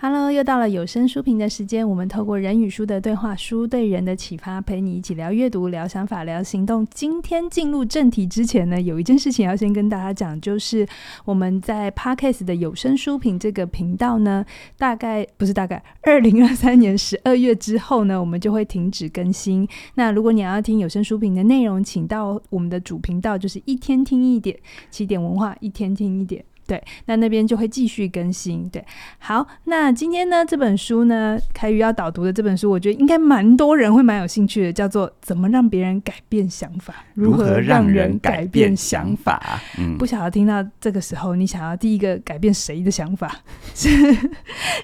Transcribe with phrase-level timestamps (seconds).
[0.00, 1.86] Hello，又到了有声书评的时间。
[1.86, 6.86] 我们透过人与书的对话，书对人的启发，陪你一起聊阅读、聊想法、聊行动。
[6.94, 10.86] 今天进入正题之前呢，有一件事情要先跟大家讲，就是
[11.24, 19.66] 我们在 Podcast 的有声书评这个频道呢，大概不是大概， 二零二三年十二月之后呢，我们就会停止更新。
[19.96, 24.56] 那如果你要听有声书评的内容，请到我们的主频道，就是一天听一点，
[24.92, 26.44] 起点文化，一天听一点。
[26.68, 28.68] 对，那那边就会继续更新。
[28.68, 28.84] 对，
[29.18, 39.58] 好，那今天呢，这本书呢，凯宇要导读的这本书，我觉得应该蛮多人会蛮有兴趣的，叫做《怎么让别人改变想法》，如何让人改变想法？
[39.78, 43.34] 嗯，不晓得听到这个时候，你想要第一个改变谁的想法？
[43.74, 43.88] 是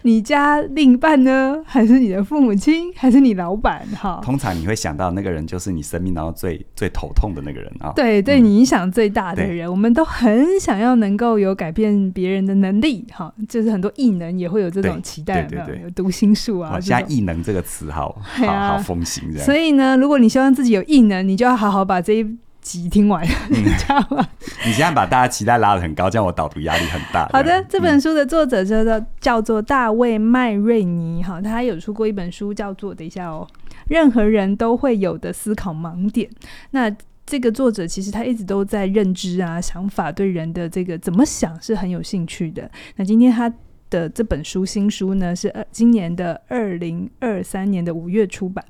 [0.01, 3.87] 你家另一半呢，还是你的父母亲，还是你老板？
[3.95, 7.93] 哈，通常你会想到那个人，就是你生命当中最最头痛的那个人啊。
[7.95, 11.74] 对，对你影响最大的人，嗯，我们都很想要能够有改。
[11.75, 16.81] 变别人的能力，哈，就是很多异能也会有这种期待，对对对，有读心术啊。
[16.81, 24.27] 现在异能这个词好 好好风行，所以呢，如果你希望自己有异能，你就要好好把这一集听完，嗯、你知道吗？
[24.65, 27.29] 你现在把大家期待拉得很高，这样我导读压力很大。
[27.33, 33.47] 好的，这本书的作者叫做叫做大卫麦瑞尼，哈，他有出过一本书叫做，等一下哦，
[33.89, 36.31] 任何人都会有的思考盲点。
[36.71, 36.91] 那
[37.27, 42.71] 这个作者其实他一直都在认知啊、想法对人的这个怎么想是很有兴趣的。
[42.97, 43.51] 那今天他
[43.89, 48.63] 的这本书新书呢，是二今年的二零二三年的五月出版。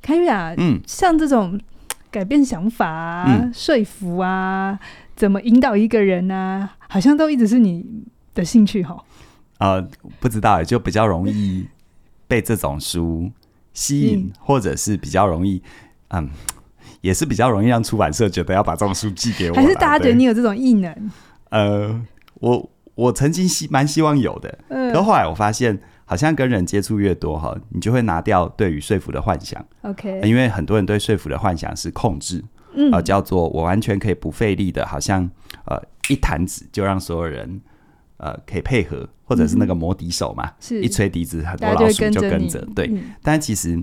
[0.00, 1.60] 凯宇啊，嗯，像这种
[2.10, 4.76] 改变想法啊、嗯、说服啊、
[5.14, 7.86] 怎么引导一个人啊，好像都一直是你
[8.34, 8.96] 的兴趣哈。
[9.58, 9.80] 呃，
[10.18, 11.68] 不知道，就比较容易
[12.26, 13.30] 被这种书
[13.72, 15.62] 吸引， 嗯、或者是比较容易，
[16.08, 16.28] 嗯。
[17.02, 21.10] 也是比较容易让出版社觉得要把这种书寄给我，还是大家觉得你有这种异能？
[21.50, 22.00] 呃，
[22.34, 29.62] 我我曾经希蛮希望有的，嗯，可后来我发现，好像跟人接触越多哈，你就会拿掉对于说服的幻想。
[29.82, 32.42] OK，因为很多人对说服的幻想是控制，
[32.74, 35.28] 嗯，呃，叫做我完全可以不费力的，好像
[35.66, 35.76] 呃
[36.08, 37.60] 一弹指就让所有人
[38.18, 40.80] 呃可以配合，或者是那个魔笛手嘛，是。
[40.80, 43.82] 一吹笛子很多老鼠就跟着，对，嗯，但其实。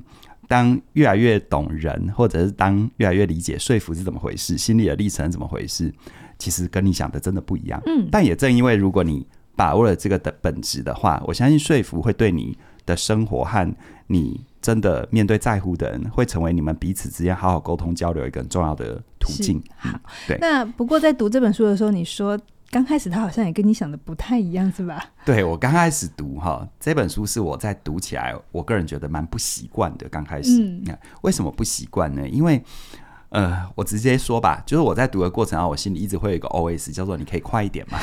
[0.50, 5.94] 当越来越懂人，或者是当越来越理解说服是怎么回事，心理的历程是怎么回事，
[6.40, 7.80] 其实跟你想的真的不一样。
[7.86, 13.76] 嗯，但也正因为如果你把握了这个的本质的话，我相信说服会对你的生活和
[14.08, 19.62] 你真的面对在乎的人，会成为你们彼此之间好好沟通交流一个很重要的途径。
[19.78, 20.38] 好，嗯，对。
[20.42, 22.36] 那不过在读这本书的时候，你说。
[22.72, 25.03] 刚开始他好像也跟你想的不太一样，是吧？
[25.25, 30.07] 对，我刚开始读哈这本书是我在读起来，我个人觉得蛮不习惯的。
[30.09, 32.28] 刚开始，嗯，为什么不习惯呢？
[32.30, 32.63] 因为
[33.30, 38.00] 呃，我直接说吧，就是我在读的过程啊，我心里一直会有一个 OS，叫做“你可以快一点吗？”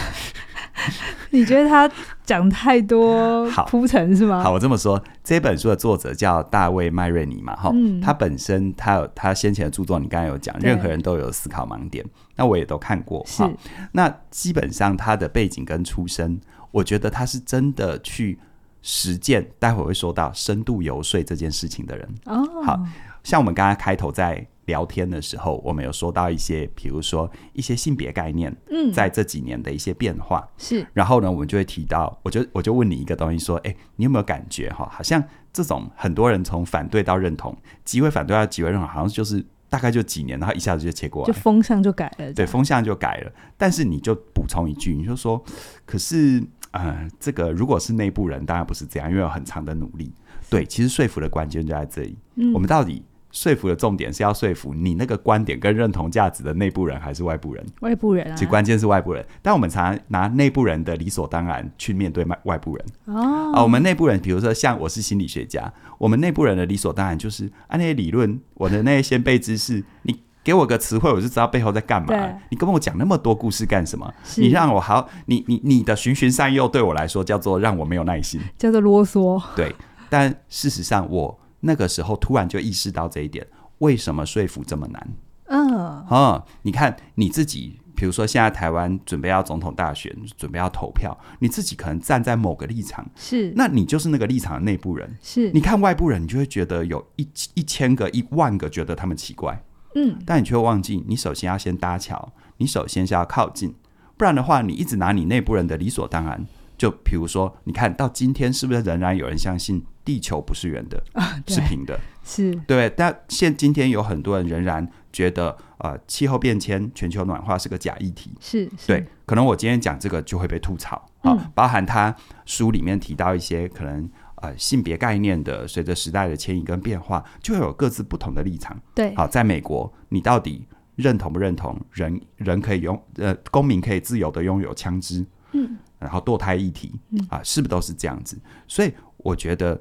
[1.31, 1.91] 你觉得他
[2.25, 4.43] 讲太多 铺陈是吗？
[4.43, 12.05] 好，我这么说，这本书的作者叫大卫麦瑞尼嘛，哈、嗯，他本身他有他先前的著作，你刚才有讲，任何人都有思考盲点。
[12.37, 13.51] 那我也都看过，哈。
[13.93, 18.39] 那基本上他的背景跟出身，我觉得他是真的去
[18.83, 22.09] 实践，待会会说到深度游说这件事情的人。
[22.27, 22.79] 哦，好
[23.23, 30.87] 像我们刚刚开头在聊天的时候，我们有说到一些，比如说一些性别概念，嗯，在这几年的一些变化是。
[30.93, 34.89] 然后呢，我们就会提到，我就我就问你一个东西，说，哎，你有没有感觉哈？
[34.93, 35.23] 好像
[35.53, 39.45] 这种很多人从反对到认同，极为反对到极为认同，好像就是。
[39.69, 42.33] 大概就几年，然后一下子就切过来，就风向就改了。
[42.33, 43.33] 对，风向就改了。
[43.57, 45.43] 但是你就补充一句，你就说，
[45.85, 46.41] 可是
[46.71, 50.15] 呃，这个如果是内部人，当然不是这样，因为有很长的努力。
[50.49, 52.17] 对，其实说服的关键就在这里。
[52.37, 53.05] 嗯，我们到底。
[53.37, 57.63] 说服的重点是要说服你那个观点跟认同价值的内部人还是外部人？
[57.81, 59.23] 外部人啊，其实关键是外部人。
[59.43, 62.87] 但我们常常拿内部人的理所当然去面对外外部人。
[63.05, 72.15] 哦，啊，我们内部人，比如说像我是心理学家，我们内部人的理所当然就是按那些理论，我的那些先辈知识，你给我个词汇，我就知道背后在干嘛。
[72.49, 74.11] 你跟我讲那么多故事干什么？
[74.39, 79.43] 你让我好，你你你的循循善诱对我来说叫做让我没有耐心，叫做啰嗦。
[79.55, 79.75] 对，
[80.09, 81.39] 但事实上我。
[81.61, 83.47] 那个时候突然就意识到这一点，
[83.79, 85.09] 为什么说服这么难？
[85.49, 95.51] 嗯，哦，你看你自己，比如说现在台湾准备要总统大选，准备要投票，你自己可能站在某个立场，是，那你就是那个立场的内部人，是。
[95.53, 99.65] 你看外部人，你就会觉得有一一千个、一万个觉得他们奇怪，
[99.95, 103.73] 嗯，但你却忘记，你首先要先搭桥，你首先是要靠近，
[104.17, 106.45] 不然的话，你一直拿你内部人的理所当然，
[106.77, 109.85] 就比如说，你看到今天是不是仍然有人相信？
[110.07, 112.89] 地球不是圆的，啊、是平的，是对。
[112.97, 119.05] 但现今天有很多人仍然觉得，呃，气候变迁、全球暖化是个假议题，是，是对。
[119.27, 122.15] 可能我今天讲这个就会被吐槽啊、嗯，包含他
[122.45, 128.81] 书里面提到一些可能呃性别概念的，随着时代的迁移跟变化，就会有各自不同的立场。
[128.95, 130.65] 对，好，在美国，你到底
[130.95, 135.27] 认同不认同人人可以拥呃公民可以自由的拥有枪支？
[135.51, 138.39] 嗯，然后堕胎议题，嗯啊，是不是都是这样子？
[138.69, 139.81] 所以我觉得。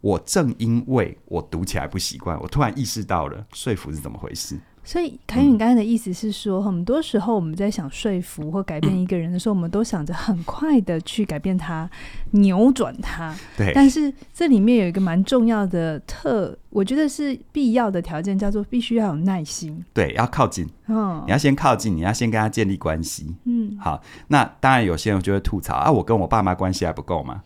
[0.00, 4.58] 我正因为我读起来不习惯，我突然意识到了说服是怎么回事。
[4.82, 11.88] 所以凯宇，你刚才的意思是说，很多时候我们在想说服或改变一个人的时候，嗯、我们都想着很快的去改变他、
[12.30, 13.36] 扭转他。
[13.58, 13.72] 对。
[13.74, 19.84] 但是这里面有一个蛮重要的特，我觉得是必要的条件，叫做必须要有耐心。
[19.92, 20.66] 对，要靠近。
[20.86, 21.22] 哦。
[21.26, 23.36] 你要先靠近，你要先跟他建立关系。
[23.44, 23.76] 嗯。
[23.78, 27.42] 好，那当然有些人就会吐槽啊，我跟我爸妈关系还不够吗？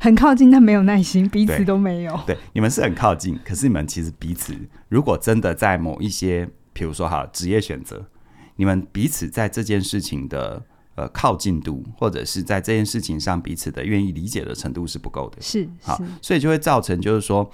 [0.00, 2.12] 很靠近，但没有耐心，彼此都没有。
[2.26, 4.54] 对，对，你们是很靠近，可是你们其实彼此，
[4.88, 8.06] 如果真的在某一些，比如说哈，职业选择，
[8.56, 10.62] 你们彼此在这件事情的
[10.94, 15.38] 呃靠近度，或者是在这件事情上彼此的愿意理解的程度是不够的。
[15.40, 17.50] 是，好，所以就会造成就是说，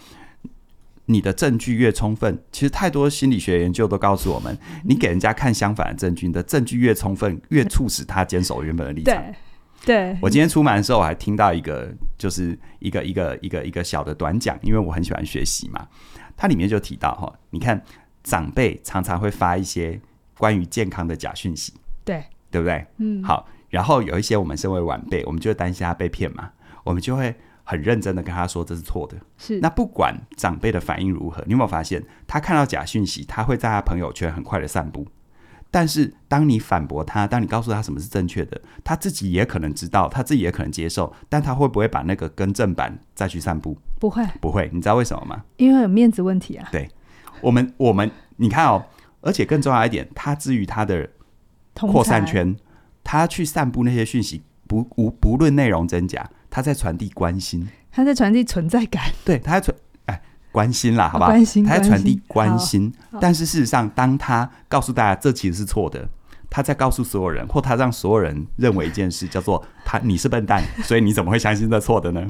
[1.06, 9.23] 你的证据越充分，其实太多心理学研究都告诉我们，你给人家看相反的证据，你的证据越充分，越促使他坚守原本的立场。
[9.84, 10.16] 对。
[10.20, 15.86] 我今天出门的时候，我还听到一个，就是一个一个一个一个小的短讲，因为我很喜欢学习嘛。
[16.36, 17.81] 它里面就提到哈，你看
[18.22, 20.00] 长辈常常会发一些
[20.36, 21.72] 关于健康的假讯息，
[22.04, 22.86] 对，对不对？
[22.98, 23.48] 嗯，好。
[23.70, 26.50] 然后有一些我们身为晚辈，我们就会担心他被骗嘛，
[26.84, 27.34] 我们就会
[27.64, 29.16] 很认真的跟他说这是错的。
[29.36, 29.58] 是。
[29.58, 35.06] 那不管长辈的反应如何，你有没有发现，他看到假讯息，他会在他朋友圈很快的散布。
[35.74, 43.76] 但是，当你反驳他，当你告诉他什么是正确的，他自己也可能知道，他自己也可能接受，但他会不会把那个更正版再去散布？
[43.98, 44.70] 不会，不会。
[44.72, 45.42] 你知道为什么吗？
[45.56, 46.68] 因为有面子问题啊。
[46.70, 46.88] 对，
[47.40, 48.84] 我们，我们，你看哦，
[49.20, 51.10] 而且更重要一点，他至于他的
[51.74, 52.54] 扩散圈，
[53.02, 59.76] 他去散布那些讯息，不无不论内容真假，他在传递关心，他在传递存在感，对，他在传。
[60.54, 66.08] 关心啦，好吧，关心，他在传递关心，但是事实上，当他告诉大家这其实是错的，
[66.48, 72.24] 他在告诉所有人，或他让所有人认为一件事叫做他你是笨蛋， 所以你怎么会相信这错的呢？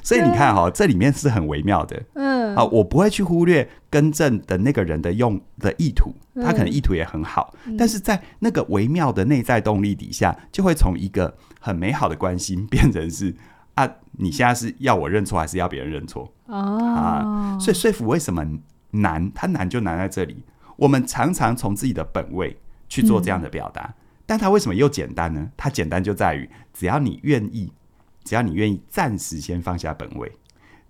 [0.00, 13.34] 所以你看哈、哦，这里面是很微妙的，嗯，啊，我不会去忽略更正的那个人的用的意图，他可能意图也很好，但是在那个微妙的内在动力底下，就会从一个很美好的关心变成是。
[13.76, 16.30] 啊，你现在是要我认错，还是要别人认错？
[16.46, 16.82] 哦、oh.
[16.82, 18.44] 啊，所以说服为什么
[18.90, 19.30] 难？
[19.34, 20.42] 它难就难在这里。
[20.76, 22.58] 我们常常从自己的本位
[22.88, 23.94] 去做这样的表达，嗯，
[24.24, 25.50] 但它为什么又简单呢？
[25.56, 27.70] 它简单就在于，只要你愿意，
[28.24, 30.32] 只要你愿意暂时先放下本位，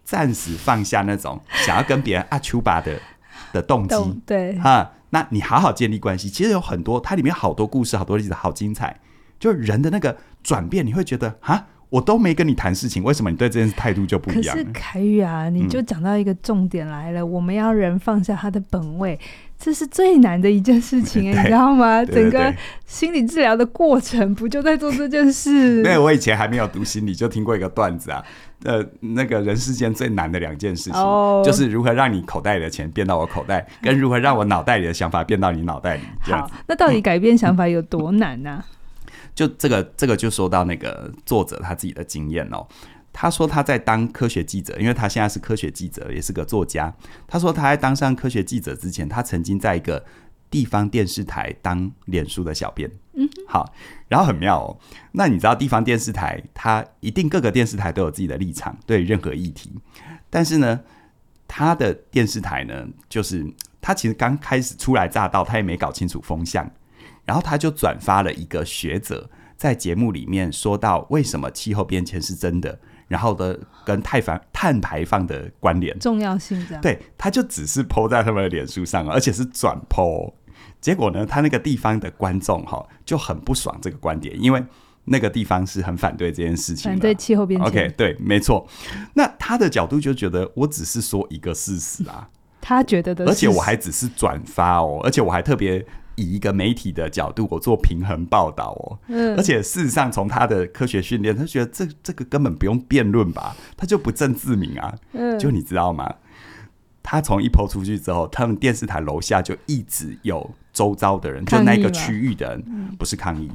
[0.04, 3.00] 暂时放下那种想要跟别人阿丘巴的
[3.52, 6.30] 的动机，对，啊，那你好好建立关系。
[6.30, 9.00] 其实有很多，它里面好多故事，好多例子，好精彩。
[9.38, 11.66] 就人的那个转变，你会觉得啊。
[11.88, 14.56] 我都没跟你谈事情，为什么你对这件事态度就不一样？
[14.56, 19.18] 可是凯宇啊，你就讲到一个重点来了，嗯，我们要人放下他的本位，
[19.58, 22.04] 这是最难的一件事情， 你知道吗？
[22.04, 22.54] 对对对，整个
[22.86, 25.82] 心理治疗的过程不就在做这件事？
[25.84, 28.22] 对，我以前还没有读心理，就听过一个段子啊，
[28.64, 36.02] 呃，那个人世间最难的两件事情，哦，就是如何让你口袋里的钱变到我口袋，跟如何让我脑袋里的想法变到你脑袋里。
[36.22, 38.50] 好，那到底改变想法有多难呢？
[38.50, 38.66] 啊？
[39.36, 42.66] 就这个，这个就说到那个作者他自己的经验哦。
[43.12, 46.92] 他说他在当科学记者，因为他现在是科学记者，也是个作家。
[47.28, 50.04] 他说他在当上科学记者之前，他曾经在一个
[50.50, 52.90] 地方电视台当脸书的小编。
[53.12, 53.72] 嗯，好，
[54.08, 54.78] 然后很妙哦。
[55.12, 59.70] 那你知道地方电视台，他一定各个电视台都有自己的立场，对任何议题。
[60.30, 60.80] 但是呢，
[61.46, 63.46] 他的电视台呢，就是
[63.80, 66.70] 他其实刚开始初来乍到，他也没搞清楚风向。
[67.24, 76.82] 然后他就转发了一个学者在节目里面说到为什么气候变迁是真的，然后的跟碳排碳排放的关联重要性这样。
[76.82, 80.34] 对，他就只是 po 在他们的脸书上，而且是转 po。
[80.80, 84.62] 结果呢，他那个地方的观众哈就很不爽这个观点，因为
[85.04, 87.68] 那个地方是很反对这件事情，反对气候变迁。
[87.68, 88.68] OK，对，没错。
[89.14, 92.28] 那他的角度就觉得我只是说一个事实啊，
[92.60, 95.86] 他觉得的，而且我还只是转发哦，而且我还特别。
[96.16, 106.12] 以一个媒体的角度，我做平衡报道哦，嗯，而且事实上，从他的科学训练，他觉得这这个根本不用辩论吧，他就不证自明啊，嗯，就你知道吗？
[107.02, 113.48] 他从一 PO 出去之后，他们电视台楼下就一直有周遭的人，就那个区域的人，不是抗议，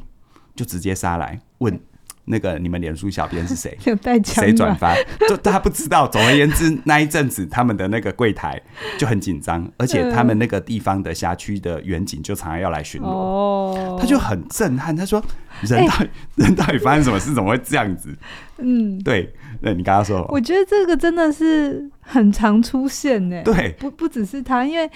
[0.56, 1.78] 就直接杀来问
[2.26, 3.78] 那个你们脸书小编是谁？
[3.86, 4.44] 有带枪？
[4.44, 4.96] 谁转发？
[5.28, 6.08] 就他不知道。
[6.08, 8.62] 总而言之，那一阵子他们的那个柜台
[8.98, 13.06] 就很紧张，而且他们那个地方的辖区的远景就常常要来巡逻。
[13.08, 14.96] 哦，他就很震撼。
[14.96, 15.24] 他说
[15.64, 17.34] ：“人到底、欸、 人到底发生什么事？
[17.34, 18.16] 怎么会这样子？”
[18.58, 19.34] 嗯，对。
[19.62, 23.42] 那你刚刚说，我觉得这个真的是很常出现呢。
[23.44, 24.90] 对，不不只是他，因为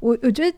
[0.00, 0.56] 我我觉得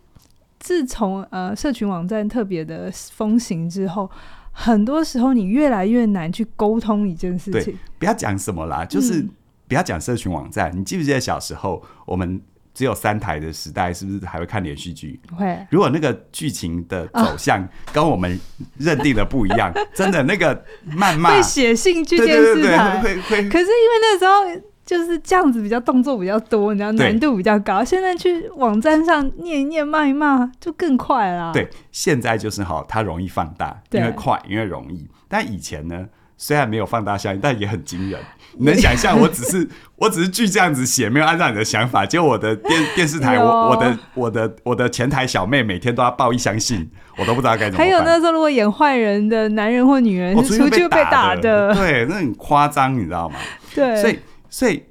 [0.58, 4.10] 自从呃社群网站特别的风行之后。
[4.56, 7.64] 很多时候，你越来越难去沟通一件事情。
[7.64, 9.26] 对，不要讲什么啦，就是
[9.68, 10.70] 不要讲社群网站。
[10.72, 12.40] 嗯、你记不记得小时候我们
[12.72, 15.20] 只有三台的时代，是不是还会看连续剧？
[15.36, 15.66] 会。
[15.70, 18.38] 如果那个剧情的走向跟我们
[18.78, 23.48] 认定的不一样，哦、真的那个谩骂 会写信去电视台，会会。
[23.48, 24.70] 可是因为那时候。
[24.84, 27.82] 就是这样子，比较动作比较多，你知道难度比较高。
[27.82, 31.52] 现在去网站上念一念、骂一骂，就更快啦。
[31.54, 35.08] 对，现在就是好，它容易放大，因为快，因为容易。
[35.26, 38.20] 但以前呢，虽然没有放大效应，但也很惊人。
[38.56, 47.86] 你能想象，我只是 我只是剧这样子写，没有按照你的想法，结果我的电 电视台，我我的我的我的前台小妹每天都要报一箱信，我都不知道该怎么办。
[47.86, 53.36] 还有那时候，如果演坏人的男人或女人，出去被打的，对，那很夸张，你知道吗？
[53.74, 54.18] 对，所以。
[54.54, 54.84] 所以，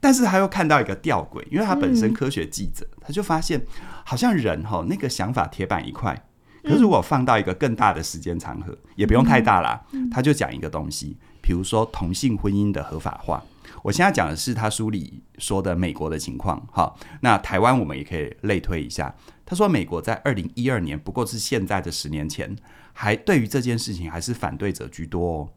[0.00, 3.64] 但是他又看到一个吊诡，因为他本身科学记者，嗯、他就发现
[4.04, 6.20] 好像人哈那个想法铁板一块，
[6.64, 13.40] 可是如果放到一个更大的时间长河，嗯、也不用太大啦，嗯、他就讲一个东西，比如说同性婚姻的合法化。
[13.84, 19.14] 我现在讲的是他书里说的美国的情况，哈，那台湾我们也可以类推一下。
[19.46, 22.56] 他说美国在二零一二年，不过是现在的十年前，
[22.92, 25.48] 还对于这件事情还是反对者居多哦，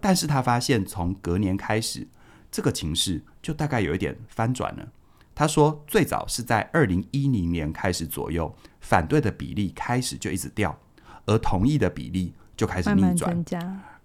[0.00, 2.06] 但是他发现从隔年开始。
[2.54, 4.88] 这个情势就大概有一点翻转了。
[5.34, 10.78] 他说，最早是在二零一零年开始左右，反对的比例开始就一直掉，
[11.26, 13.44] 而同意的比例就开始逆转。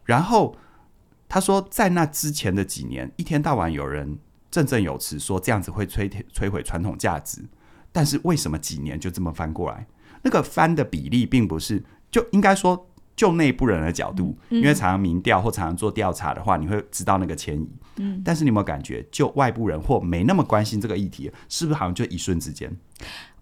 [0.03, 0.57] 然后
[1.27, 4.17] 他说，在那之前的几年，一天到晚有人
[4.49, 7.45] 振振有词说这样子会摧摧毁传统价值，
[7.91, 9.85] 但是为什么几年就这么翻过来？
[10.23, 12.88] 那个翻的比例并不是，就应该说。
[13.19, 17.69] 就内部人的角度，因为常常民调或常常做调查的话，你会知道那个迁移。
[17.97, 22.71] 嗯，但是你有没有感觉，就外部人或没那么关心这个议题，是不是好像就一瞬之间？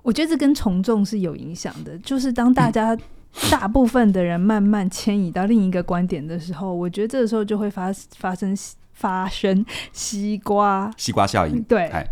[0.02, 1.96] 我觉得这跟从众是有影响的。
[2.00, 2.98] 就是当大家
[3.52, 8.58] 大部分的人慢慢迁移到另一个观点的时候，我觉得这个时候就会发发生
[8.94, 11.62] 发生西瓜西瓜效应。
[11.62, 12.04] 对，哎，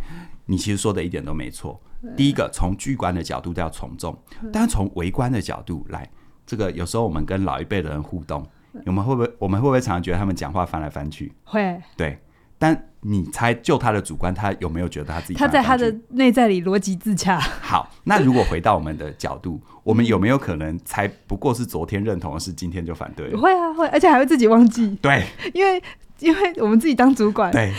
[0.46, 1.82] 你其实说的一点都没错。
[2.16, 4.16] 第一个从巨观的角度叫从众，
[4.54, 6.08] 但从围观的角度来。
[6.46, 8.46] 这个有时候我们跟老一辈的人互动，
[8.86, 11.34] 我们会不会我们会不会常常觉得他们讲话翻来翻去？
[11.44, 12.18] 会，对。
[12.58, 15.34] 但你猜，就他的主观，他有没有觉得他自己？
[15.34, 17.38] 他在他的内在里逻辑自洽。
[17.38, 23.38] 好，那如果回到我们的角度，我们有没有可能才不过是昨天认同的事，今天就反对了？
[23.38, 24.98] 会啊，会，而且还会自己忘记。
[25.02, 25.84] 对，因为
[26.20, 27.52] 因为我们自己当主管。
[27.52, 27.74] 对。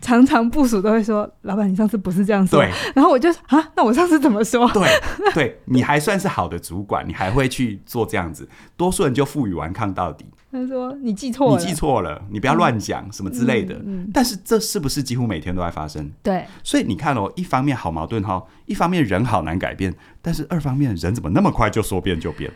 [0.00, 4.70] 常常部署都会说：“老板，你上次不是这样说。”对，然后我就啊，那我上次怎么说？
[4.72, 4.88] 对，
[5.34, 8.48] 对，你还算是好的主管，你还会去做这样子。
[8.76, 10.26] 多数人就负隅顽抗到底。
[10.52, 13.74] 他说：“你记错了，你记错了，你不要乱讲、嗯、什么之类的。
[13.74, 16.10] 嗯”嗯、但是这是不是几乎每天都在发生？
[16.22, 16.44] 对。
[16.62, 22.50] 所以你看哦，一方面好矛盾哈，一方面人好难改变，但是二方面人怎么那么快就说变就变？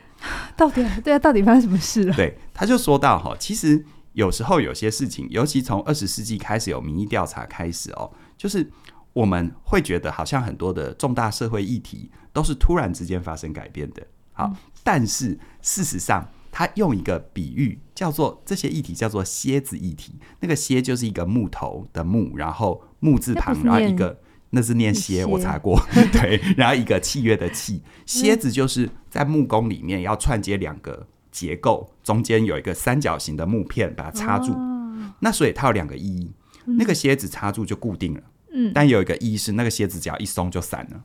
[0.56, 1.18] 到底对啊？
[1.18, 2.14] 到底发生什么事了？
[2.14, 3.84] 对，他就说到哈，其实。
[4.20, 8.70] 有时候有些事情，尤其从二十世纪开始有民意调查开始哦，就是
[9.14, 14.06] 我们会觉得好像很多的重大社会议题都是突然之间发生改变的。
[14.34, 20.12] 好，嗯、但是事实上，他用一个比喻叫做这些议题叫做蝎子议题。
[20.40, 31.06] 那个蝎就是一个木头的木，然后木字旁，然后一个那是念蝎，我查过， 对，然后一个契约的契，蝎子就是在木工里面要串接两个。
[31.32, 34.50] 结构中间有一个三角形的木片，把它插住。
[34.52, 36.32] 哦、那所以它有两个意义，
[36.66, 38.20] 嗯、那个蝎子插住就固定了。
[38.52, 41.04] 嗯，但有一个意义是那个蝎子只要一松就散了。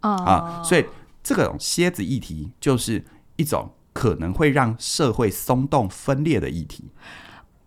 [0.00, 0.84] 哦、啊，所以
[1.22, 3.04] 这个蝎子议题就是
[3.36, 6.90] 一种可能会让社会松动分裂的议题。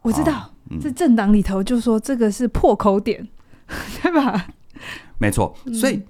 [0.02, 3.26] 我知道，在、嗯、政党里头就说这个是破口点，
[4.04, 4.48] 对吧？
[5.18, 6.04] 没错，所以。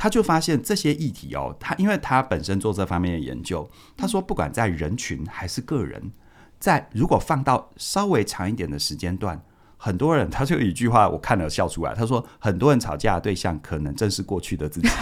[0.00, 6.10] 他就发现这些议题哦，他因为他本身做这方面的研究，他说不管在人群还是个人，
[6.58, 9.38] 在如果放到稍微长一点的时间段，
[9.76, 14.88] 很多人他就有一句话我看了笑出来，他说很多人吵架的对象可能正是过去的自己。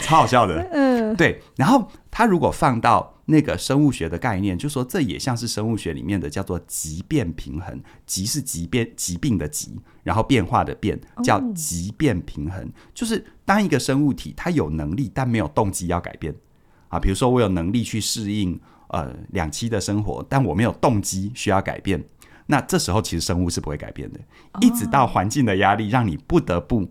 [0.00, 1.40] 超好笑的， 嗯，对。
[1.56, 16.34] 然后他如果放到那个生物学的概念，就说这也像是生物学里面的叫做疾变平衡，疾是疾变疾病的疾，然后变化的变叫疾变平衡，就是当一个生物体它有能力但没有动机要改变。
[16.88, 22.04] 啊，比如说我有能力去适应呃两栖的生活，但我没有动机需要改变。
[22.46, 24.18] 那这时候其实生物是不会改变的，
[24.60, 26.90] 一直到环境的压力让你不得不，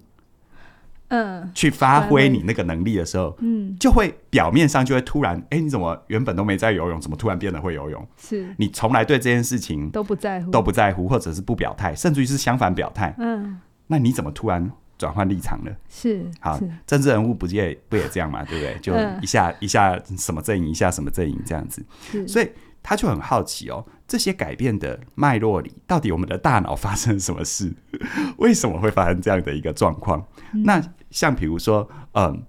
[1.09, 8.07] 嗯，去发挥你那个能力的时候，嗯，就会表面上就会突然，哎，你怎么原本都没在游泳，怎么突然变得会游泳？
[8.17, 15.71] 是你从来对这件事情都不在乎，都不在乎，或者是不表态，甚至于是相反表态，嗯，那你怎么突然转换立场了？
[15.89, 18.43] 是好，政治人物不也不也这样嘛？
[18.43, 18.77] 对不对？
[18.79, 21.85] 就一下一下什么阵营，一下什么阵营这样子，
[22.27, 22.49] 所以。
[22.81, 27.73] 他就很好奇哦，这些改变的脉络里，到底我们的大脑发生了什么事？
[28.37, 30.25] 为什么会发生这样的一个状况？
[30.53, 32.43] 嗯、那像比如说，嗯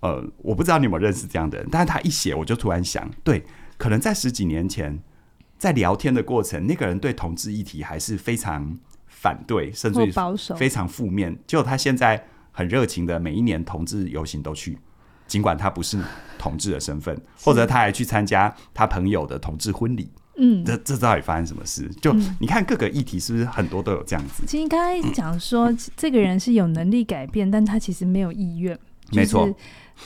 [0.00, 3.44] 呃，呃，我不知道你有没有认识这样的人，但是他一写，我就突然想，对，
[3.76, 5.02] 可能在十几年前，
[5.58, 11.36] 在聊天的过程，那个人对同志议题还是非常反对，甚至保守，非常负面。
[11.46, 12.22] 就他现在
[12.52, 14.78] 很热情的，每一年同志游行都去。
[15.26, 15.98] 尽管他不是
[16.38, 21.88] 同志的身份，或者他还去参加他朋友的同志婚礼，嗯，这这到底发生什么事？
[22.00, 24.42] 就、嗯、你看各个议题是不是很多都有这样子？
[24.46, 28.78] 其实刚才讲说、嗯，这个人是有能力改变，但他其实没有意愿，
[29.12, 29.48] 没错。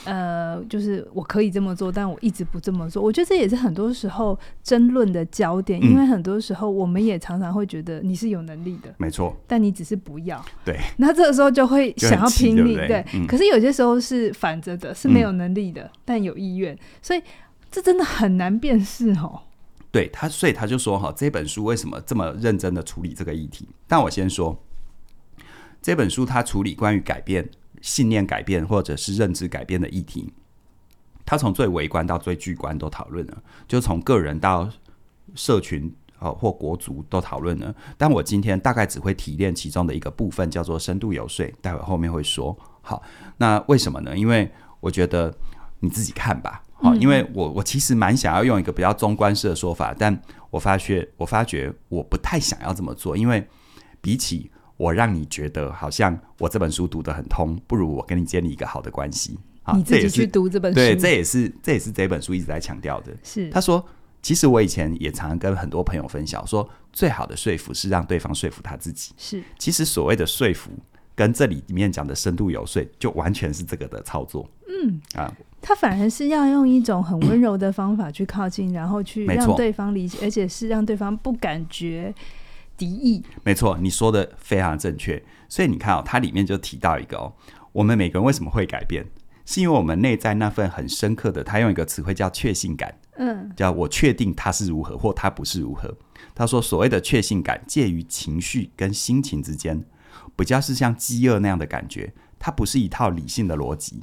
[0.05, 3.03] 呃，就是我可以这么做，但我一直不这么做。
[3.03, 10.41] 我觉得这也是很多时候争论的焦点，因为很多时候我们也常常会觉得你是有能力的，没错，但你只是不要。
[10.63, 13.05] 对，那这个时候就会想要拼命，对。
[13.27, 17.21] 可是有些时候是反着的，是没有能力的，嗯、但有意愿，所以
[17.69, 19.41] 这真的很难辨识哦。
[19.91, 23.67] 对他，所以他就说哈，这本书为什么这么认真的处理这个议题？
[23.87, 24.63] 但我先说，
[25.81, 27.49] 这本书他处理关于改变。
[27.81, 30.31] 信念改变或者是认知改变的议题，
[31.25, 34.69] 他从最微观到最巨观都讨论了，就从个人到
[35.33, 37.73] 社群或国族都讨论了。
[37.97, 41.43] 但我今天大概只会提炼其中的一个部分，叫做深度游说。
[41.59, 42.55] 待会后面会说。
[42.83, 43.01] 好，
[43.37, 44.15] 那为什么呢？
[44.15, 45.35] 因为我觉得
[45.79, 46.61] 你自己看吧。
[46.81, 53.47] 好，因为我我其实蛮想要用一个比较中观式的说法，但我发觉我发觉我不太想要这么做，因为
[54.01, 54.51] 比起。
[54.77, 59.37] 我让你觉得好像我这本书读得很通，不如我跟你建立一个好的关系。
[59.75, 63.15] 你自己去读这本书，对，这也是这也是这本书一直在强调的。
[63.21, 63.85] 是他说，
[64.23, 69.13] 其实我以前也常常跟很多朋友分享说，最好的说服是让对方说服他自己。
[69.17, 70.71] 是，其实所谓的说服，
[71.13, 74.49] 跟这里面讲的深度游说，就完全是这个的操作。
[74.67, 82.13] 嗯啊，他反而是要用一种很温柔的方法去靠近，嗯，然后去让对方理解，而且是让对方不感觉。
[82.75, 85.23] 敌意，没错，你说的非常正确。
[85.47, 87.31] 所以你看哦，它里面就提到一个哦，
[87.73, 89.05] 我们每个人为什么会改变，
[89.45, 95.95] 是因为我们内在那份很深刻的，他用一个词汇叫确信感，嗯，叫我确定他是如何或他不是如何。
[96.33, 99.85] 他说所谓的确信感介于情绪跟心情之间，
[100.35, 104.01] 比较是像饥饿那样的感觉，它不是一套理性的逻辑。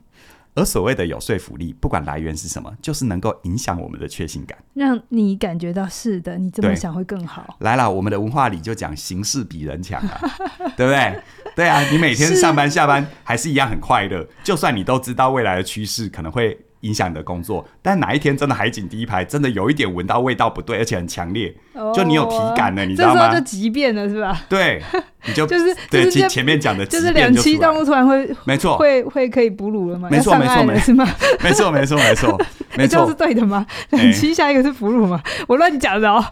[0.58, 7.56] 而所谓的有说服力，不管来源是什么，就是能够影响我们的确信感，让你感觉到是的，你这么想会更好。
[7.60, 10.20] 来了，我们的文化里就讲形势比人强啊，
[10.76, 11.22] 对不对？
[11.54, 16.58] 对啊，你每天上班下班还是一样很快乐，就算你都知道未来的趋势可能会。
[16.82, 23.20] 影响你的工作，但哪一天真的海景第一排真的有一点闻到味道不对，而且很强烈，哦，就你有体感了，你知道吗？
[23.20, 24.46] 这时候就急变了，是吧？
[24.48, 24.80] 对，
[25.26, 30.08] 你就就是对，就是前前面讲的就是两栖动物突然会没错，会会可以哺乳了吗？
[30.10, 30.94] 没错没错没错？
[31.42, 32.40] 没错没错没错，
[32.76, 33.66] 没错， 这是对的吗？
[33.90, 35.20] 两栖下一个是哺乳吗？
[35.24, 36.24] 欸、我乱讲的哦。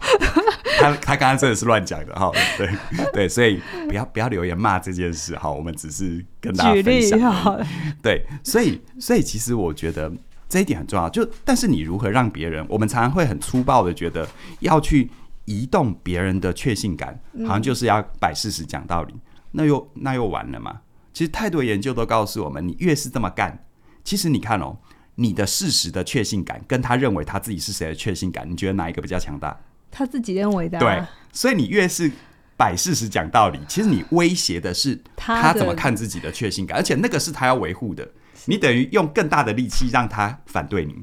[0.79, 2.69] 他他刚刚真的是乱讲的哈，对
[3.13, 7.19] 对，所以不要不要留言骂这件事哈，我们只是跟大家分享。
[7.31, 7.59] 好
[8.01, 10.11] 对，所以所以其实我觉得。
[10.49, 12.65] 这一点很重要，就但是你如何让别人？
[12.69, 14.25] 我们常常会很粗暴的觉得
[14.61, 15.09] 要去
[15.47, 19.13] 移动别人的确信感，好像就是要摆事实讲道理，
[19.51, 20.81] 那又那又完了嘛？
[21.13, 23.65] 其实太多研究都告诉我们，你越是这么干，
[24.03, 24.77] 其实你看哦，
[25.15, 29.57] 你的事实的确信感跟他认为他自己是谁的确信感，你觉得哪一个比较强大？
[29.89, 30.77] 他自己认为的。
[30.77, 32.11] 对，所以你越是
[32.57, 38.05] 摆事实讲道理，其实你威胁的是他怎么看自己的确信感，而且那个是他要维护的。
[38.45, 40.93] 你等于用更大的力气让他反对你。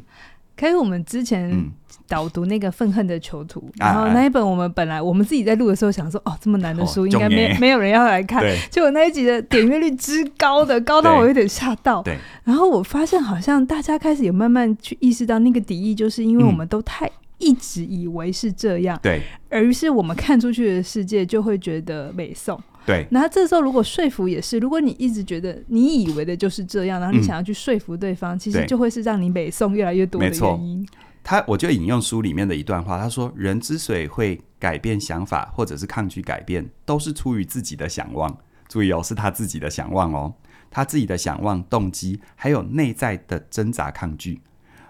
[0.56, 1.72] 可是我们之前
[2.06, 12.02] 导读那个《愤恨的囚徒》，嗯，然后那一本我们本来我们自己在录的时候想说，哦，这么难的书应该没没有人要来看，结果那一集的点阅率之高的， 高到我有点吓到。
[12.02, 12.16] 对。
[12.44, 22.60] 然后我发现好像大家开始有慢慢去意识到那个敌意，就是因为我们都太一直以为是这样，对，而是我们看出去的世界就会觉得美颂。
[22.86, 30.86] 对，然后这时候如果说服也是，如果你一直觉得你以为的就是这样，然后你想要去说服对方，嗯、其实就会是让你北宋越来越多的原因。
[31.24, 38.38] 他我就引用书里面的一段话，他说：“人之所以会改变想法，或者是抗拒改变，都是出于自己的想望。
[38.68, 40.34] 注意哦，是他自己的想望哦，
[40.70, 44.42] 他自己的想望动机，还有内在的挣扎抗拒，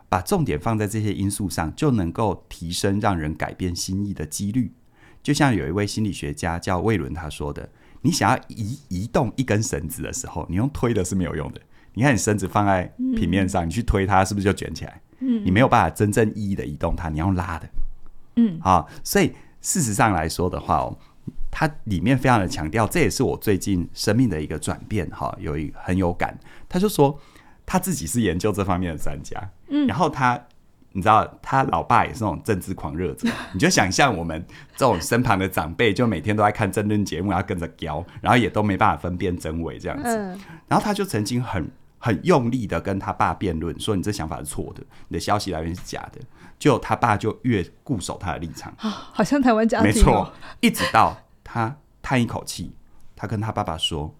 [0.08, 4.72] 把重点放在这些因素上，就能够提升让人改变心意的几率。
[5.22, 7.70] 就像有一位心理学家叫魏伦他说的
[8.02, 11.60] ：“你想要移移动一根绳子的时候，你用推的是没有用的。
[11.94, 15.00] 你看你绳子放在平面上，你去推它，是不是就卷起来？
[15.26, 17.68] 嗯，你没有办法真正意义的移动它，你要拉的。
[18.36, 20.96] 嗯，啊，所以事实上来说的话哦。”
[21.56, 26.36] 它里面非常的强调，这也是我最近生命的一个转变哈，有一很有感。
[26.68, 27.16] 他就说
[27.64, 30.36] 他自己是研究这方面的专家，嗯，然后他
[30.90, 34.44] 你知道他老爸也是那种政治狂热者，你就想象我们
[34.76, 40.08] 这种身旁的长辈，就每天都在看政论节目，然后跟着飙，然后也都没办法分辨真伪这样子。
[40.66, 41.70] 然后他就曾经很
[42.04, 46.20] 很用力的跟他爸辩论，说你这想法是错的，你的消息来源是假的。
[46.58, 51.16] 就他爸就越固守他的立场，好像台湾家庭，没错，一直到。
[51.42, 52.76] 他叹一口气，
[53.16, 54.14] 他跟他爸爸说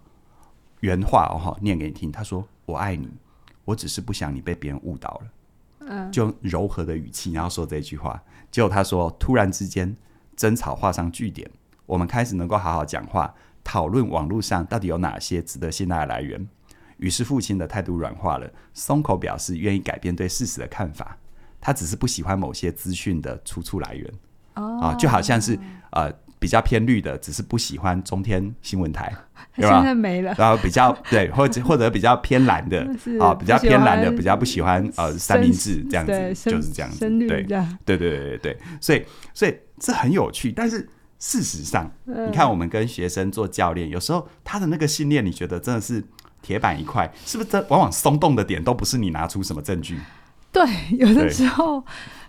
[0.81, 2.11] 原话哦，念给你听。
[2.11, 3.07] 他说：“我爱你，
[3.67, 5.27] 我只是不想你被别人误导了。”
[5.87, 8.19] 嗯，就柔和的语气，然后说这句话。
[8.51, 9.95] 结果他说，突然之间
[10.35, 11.51] 争吵画上句点，
[11.85, 16.49] 我们开始能够好好讲话，讨论网络上到底有哪些值得信赖的来源。
[16.99, 21.17] 于是父亲的态度软化了，松口表示愿意改变对事实的看法。
[21.61, 24.13] 他只是不喜欢某些资讯的出处来源。
[24.55, 25.59] 哦，啊，就好像是
[25.91, 26.13] 呃。
[26.37, 29.11] 比较偏绿的，只是不喜欢中天新闻台，
[29.57, 29.79] 对吧？
[29.79, 30.35] 现在没了。
[30.37, 32.83] 然后比较对，或者或者比较偏蓝的
[33.19, 36.99] 啊、哦，比较偏蓝的，比较不喜欢呃三明治这样子，就是这样子。
[36.99, 37.47] 对对
[37.87, 39.03] 对对对对，所以
[39.33, 40.53] 所以这很有趣。
[40.53, 40.87] 但是
[41.19, 46.05] 事实上，嗯、你看我们跟学生做教练，有时候他的那个信念，你觉得真的是
[46.45, 47.51] 铁板一块，是不是？
[47.51, 49.99] 这往往松动的点都不是你拿出什么证据。
[50.53, 50.63] 对，
[50.97, 51.83] 有的时候。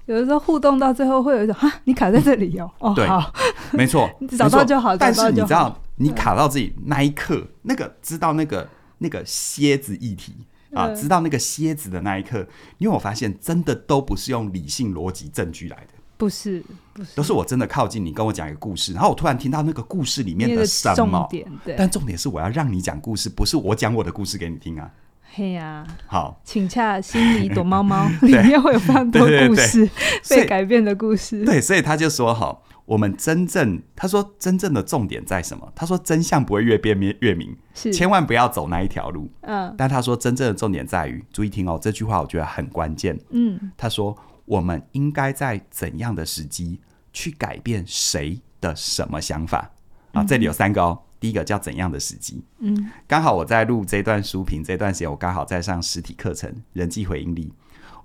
[0.08, 3.34] 有的时候互动到最后会有一种啊，你卡在这里哦，哦，对， 好，
[3.72, 4.96] 没错，找到就好。
[4.96, 10.36] 但是你知道，你卡到自己那一刻，那个知道那个那个蝎子议题
[10.76, 12.48] 啊，知道那个蝎子的那一刻，
[12.78, 24.90] 因为我发现真的都不是用理性逻辑证据来的，不是，不是，都是我真的靠近你，跟我讲一个故事，然后我突然听到那个故事里面的什么重点，对，但重点是我要让你讲故事，不是我讲我的故事给你听啊。
[25.38, 29.90] 嘿呀，好，请洽心里躲猫猫， 里面会有非常多故事，
[30.30, 31.44] 被改变的故事。
[31.44, 35.70] 对，所以他就说：“哈，我们真正，他说真正的重点在什么？
[35.76, 39.30] 他说真相不会越辩越明，是千万不要走那一条路。
[39.42, 43.20] 嗯，但他说真正的重点在于，注意听哦，这句话我觉得很关键。
[43.32, 46.80] 嗯，他说我们应该在怎样的时机
[47.12, 49.72] 去改变谁的什么想法？
[50.14, 52.44] 啊，这里有三个哦。”第一个叫怎样的时机？
[52.60, 57.52] 嗯，刚好我在录这段书评这段时间，我刚好在上实体课程人际回应力，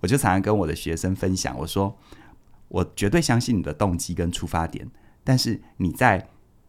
[0.01, 1.95] 我就常常跟我的学生分享，我说
[2.69, 4.89] 我绝对相信你的动机跟出发点，
[5.23, 6.27] 但是你在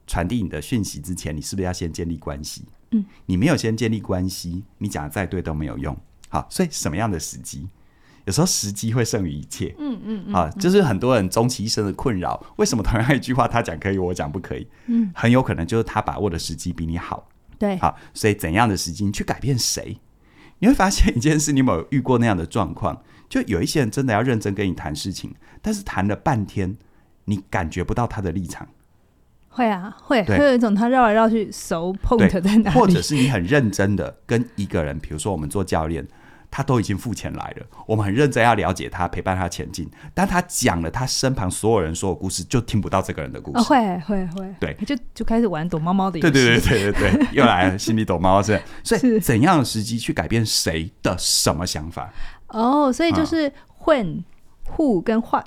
[0.07, 2.65] 传递你的讯息之前，你是不是要先建立关系？
[2.89, 5.95] 嗯，你没有先建立关系，你讲的再对都没有用。
[6.27, 7.69] 好，所以什么样的时机？
[8.25, 12.41] 有时候时机会胜于一切，嗯嗯嗯，啊，就是很多人终其一生的困扰。
[12.57, 14.67] 为什么同样一句话，他讲可以，我讲不可以？
[14.87, 17.27] 嗯，很有可能就是他把握的时机比你好。
[17.57, 19.97] 对，好，所以怎样的时机你去改变谁？
[20.59, 23.01] 你会发现一件事，你有没有遇过那样的状况？
[23.27, 26.77] 就有一些人真的要认真跟你谈事情，但是谈了半天，
[27.25, 28.67] 你感觉不到他的立场。
[29.49, 32.79] 会啊，会，会有一种他绕来绕去，so point 在哪里？
[32.79, 36.07] 或者是你很认真的跟一个人，比如说我们做教练。
[36.51, 39.89] 他都已经付钱来了，我们很认真要了解他，陪伴他前进。
[40.13, 43.59] 但他讲了他身旁所有人说的故事，就听不到这个人的故事。
[43.59, 46.31] 哦、会会会，对，就就开始玩躲猫猫的游戏。
[46.31, 48.61] 对对对对对对，又来了，心里躲猫猫是。
[48.83, 52.11] 所以，怎样的时机去改变谁的什么想法？
[52.47, 53.49] 哦，所以就是
[53.85, 54.23] when、嗯、
[54.75, 55.45] who 跟 what。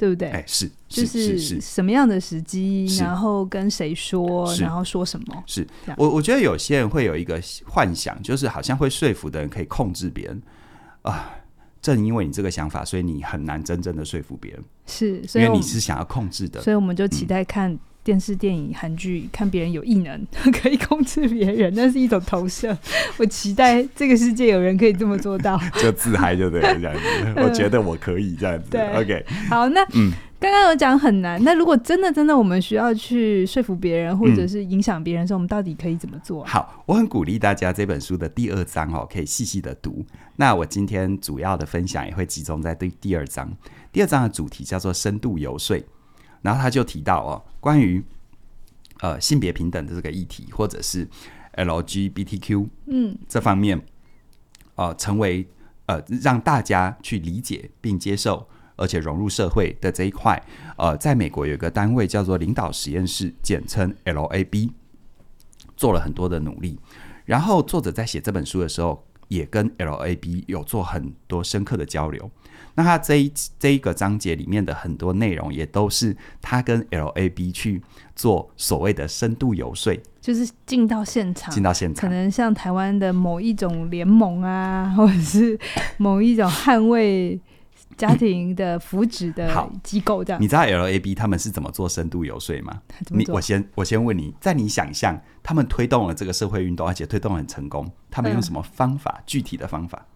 [0.00, 0.30] 对不对？
[0.30, 5.44] 哎，是，就是什么样的时机，然后跟谁说，然后说什么？
[5.46, 5.66] 是
[5.98, 10.42] 我，我觉得有些人会有一个幻想，就是好像会说服的人可以控制别人
[11.02, 11.30] 啊。
[11.82, 14.64] 正因为你这个想法，所以你很难真正的说服别人。
[14.86, 17.78] 是，因为你是想要控制的，所以我们就期待看。
[18.10, 22.76] 电视、电影、韩剧，看别人有异能 可以控制别人，那是一种投射。
[23.18, 27.00] 我期待这个世界有人可以这么做到，就自嗨就对了，这样子。
[27.40, 28.68] 我觉得我可以这样子。
[28.68, 29.24] 对，OK。
[29.48, 31.40] 好，那嗯，刚刚有讲很难。
[31.44, 36.44] 那如果真的真的我们需要去说服别人，或者是影响别人的时候，嗯，我们到底可以怎么做？
[36.44, 40.04] 好，我很鼓励大家这本书的第二章哦，可以细细的读。
[40.34, 43.56] 那我今天主要的分享也会集中在第第二章。
[43.92, 45.80] 第二章的主题叫做深度游说。
[46.42, 48.02] 然后他就提到哦，关于
[49.00, 51.08] 呃性别平等的这个议题，或者是
[51.54, 53.80] LGBTQ 嗯这方面，
[54.76, 55.46] 呃成为
[55.86, 60.42] 呃让大家去理解并接受，而且融入社会的这一块，
[60.76, 64.70] 呃，在美国有一个单位叫做领导实验室，简称 LAB，
[65.76, 66.78] 做了很多的努力。
[67.26, 72.30] 然后作者在写这本书的时候，也跟 LAB 有做很多深刻的交流。
[72.74, 77.82] 那他这一这一个章节里面的很多内容，也都是他跟 LAB 去
[78.14, 85.58] 做所谓的深度游说，就是进到现场，进到现场，可能像台湾的某一种联盟啊，或者是
[85.96, 87.38] 某一种捍卫
[88.00, 90.40] 家庭的福祉的机构这样。
[90.40, 92.80] 你知道 LAB 他们是怎么做深度游说吗？
[93.10, 99.16] 你我先我先问你，在你想象他们推动了这个社会运动，而且推动很成功，他们用什么方法？
[99.18, 100.06] 嗯、具体的方法？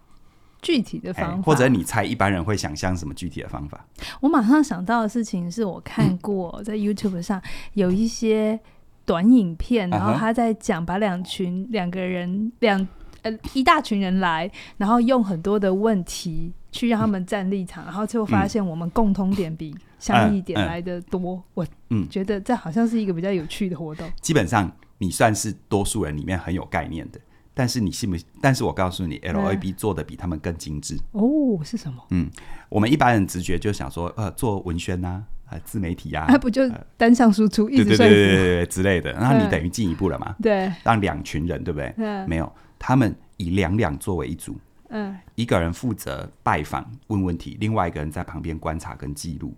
[0.62, 3.84] 具体的方法，或者你猜一般人会想象什么具体的方法？
[4.20, 7.42] 我马上想到的事情是我看过在 YouTube 上
[7.74, 8.58] 有一些
[9.04, 12.88] 短影片，嗯、然后他在讲把两群两个人两
[13.24, 21.42] 呃一大群人来，然后用很多的问题去让他们站立场，嗯、然后最后发现我们共通点比相异点来的多。
[21.54, 24.08] 我嗯觉得这好像是一个比较有趣的活动。
[24.20, 27.18] 基本上你算是多数人里面很有概念的。
[27.56, 28.26] 但是你信不信？
[28.42, 31.60] 但是我告诉你，LAB 做的比他们更精致哦。
[31.62, 32.02] 是什么？
[32.10, 32.28] 嗯，
[32.68, 39.12] 我们一般人直觉就想说，呃，做文宣呐、啊，呃，自媒体啊，那不就单向输出，对对对对对之类的。
[39.12, 40.34] 然后你等于进一步了嘛？
[40.42, 41.94] 对，让两群人，对不对？
[42.26, 44.58] 没有，他们以两两作为一组，
[44.88, 49.54] 嗯，一个人负责拜访问问题，另外一个人在旁边观察跟记录。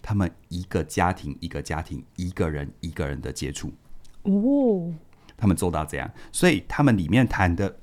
[0.00, 3.72] 他们一个家庭一个家庭，一个人一个人的接触。
[4.22, 4.92] 哦。
[5.36, 7.76] 他们做到这样，所以他们里面谈的，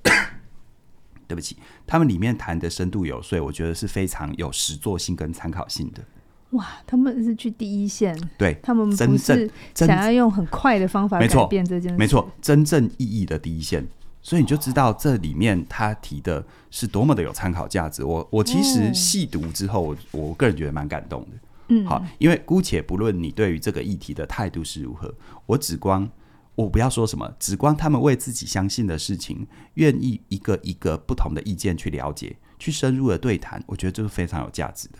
[1.26, 1.56] 对不起，
[1.88, 6.04] 他们里面谈的深度有，所以，我觉得是非常有实作性跟参考性的。
[6.50, 13.88] 哇，他们是去第一线，对，他们不是想要用很快的方法改变这件事，没错，真正意义的第一线。
[14.26, 18.04] 所以你就知道这里面他提的是多么的有参考价值。
[18.04, 21.28] 我我其实细读之后，我我个人觉得蛮感动的。
[21.68, 25.14] 嗯，好，因为姑且不论你对于这个议题的态度是如何，
[25.46, 26.10] 我只光。
[26.56, 35.00] 我不要说什么，只光他们为自己相信的事情，愿意一个一个不同的意见去了解，去深入的对谈，我觉得这是非常有价值的。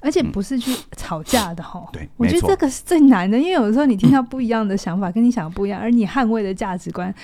[0.00, 1.88] 而且不是去吵架的哈、嗯。
[1.94, 7.14] 对，我觉得这个是最难的，因为有的时候你听到不一样的想法，嗯、跟你想的不一样，而你捍卫的价值观，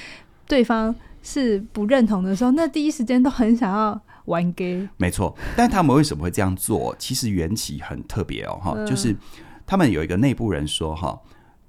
[0.46, 4.88] 对方是不认同的时候，那第一时间都很想要玩 gay。
[4.96, 6.94] 没错，但他们为什么会这样做？
[6.98, 9.16] 其实缘起很特别哦，哈、嗯，就是
[9.64, 11.18] 他们有一个内部人说哈。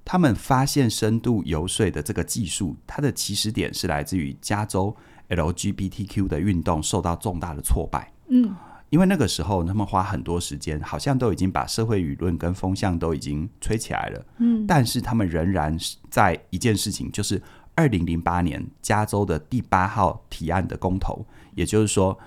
[0.06, 4.94] 他们发现深度游说的这个技术，它的起始点是来自于加州
[5.30, 8.12] LGBTQ 的运动受到重大的挫败。
[8.28, 8.54] 嗯，
[8.90, 14.26] 因为那个时候他们花很多时间，好像都已经把社会舆论跟风向都已经吹起来了。
[14.40, 15.74] 嗯，但是他们仍然
[16.10, 17.40] 在一件事情，就是
[17.74, 22.18] 二零零八年加州的第八号提案的公投，也就是说，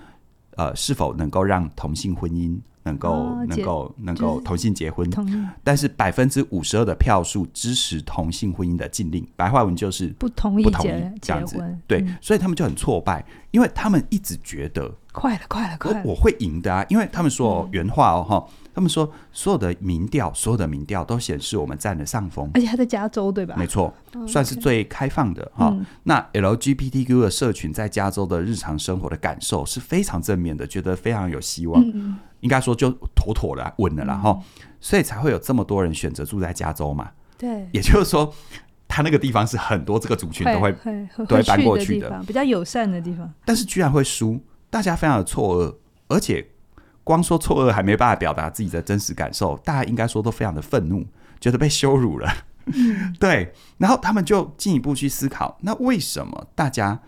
[0.56, 2.58] 呃，是否能够让同性婚姻。
[2.84, 5.06] 能够、哦、能够能够同性结婚，
[5.62, 11.62] 但是百分之五十二的票数支持同性婚姻的禁令，白话文就是不同意不同意这样子。
[11.86, 16.82] 对、嗯，所以他们就很挫败，因为他们一直觉得快了快了快了，我会赢的啊！
[16.88, 23.56] 因为他们说原话哦哈、嗯，他们说所有的民调，所有的民调都显示我们占了上风，而且他在加州对吧？
[23.58, 23.92] 没错，
[24.24, 25.84] 算是最开放的哈、嗯。
[26.04, 31.82] 那 LGBTQ 的社群在加州的日常生活的感受是非常正面的，觉得非常有希望。
[31.92, 37.10] 嗯应该说就妥妥的稳了啦哈、嗯，所以才会有这么多人选择住在加州嘛。
[37.36, 38.32] 对，也就是说，
[38.86, 43.28] 他那个地方是很多这个族群都会，会，会都会搬过去的，的比较友善的地方。
[43.44, 44.38] 但是居然会输，
[44.70, 45.74] 大家非常的错愕，
[46.06, 46.46] 而且
[47.08, 51.04] 光说错愕还没办法表达自己的真实感受，大家应该说都非常的愤怒，
[51.40, 52.30] 觉得被羞辱了。
[52.66, 57.00] 嗯、 对，然后他们就进一步去思考，那为什么大家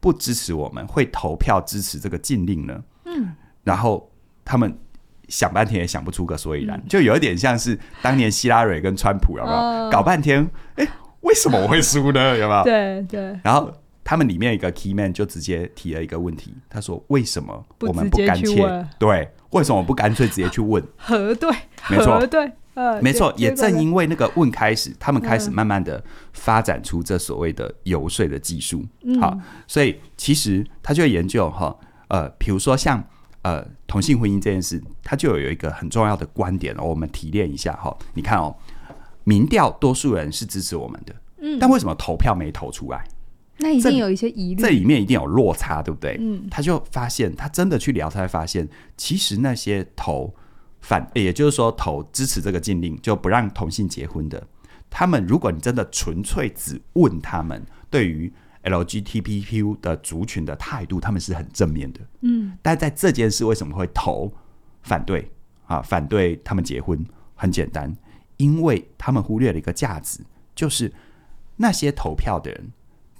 [0.00, 2.82] 不支持我们，会投票支持这个禁令呢？
[3.04, 4.08] 嗯，然后。
[4.46, 4.78] 他们
[5.26, 10.46] 想半天也想不出个所以然，就有一点像是当年希拉蕊跟川普有没有搞半天？
[10.74, 10.86] 哎，
[11.22, 12.36] 为什么我会输呢？
[12.36, 12.62] 有没有？
[12.62, 13.40] 对对。
[13.42, 13.72] 然后
[14.04, 18.86] 他们里面一个 key man 就直接提了一个问题，他说：“为什么我们不干脆？
[18.98, 20.82] 对，为什么我不干脆直接去问？
[20.96, 21.50] 核对，
[21.88, 22.52] 没错，核对，
[23.00, 23.32] 没错。
[23.36, 28.84] 也正因为那个问开始，他们开始慢慢的发展出这所谓的游说的技术。
[29.20, 29.36] 好，
[29.66, 31.76] 所以其实他就研究哈，
[32.08, 33.02] 呃，比如说像。
[33.44, 37.94] 呃，同性婚姻这件事，他就有一个很重要的观点哦，我们提炼一下哈。
[38.14, 38.56] 你看哦，
[39.24, 43.06] 民调多数人是支持我们的，嗯，但为什么投票没投出来？
[43.58, 46.16] 那一定有一些疑虑，这里面一定有落差，对不对？
[46.20, 50.34] 嗯，他就发现，他真的去聊，他才发现，其实那些投
[50.80, 54.46] 反，也就是说投支持这个禁令，就不让同性结婚的，
[54.90, 58.32] 他们如果你真的纯粹只问他们对于。
[58.64, 62.00] LGBTQ 的族群的态度，他们是很正面的。
[62.22, 64.32] 嗯，但在这件事为什么会投
[64.80, 65.30] 反对
[65.66, 65.82] 啊？
[65.82, 67.94] 反对他们结婚，很简单，
[68.38, 70.20] 因为他们忽略了一个价值，
[70.54, 70.90] 就是
[71.56, 72.72] 那些投票的人，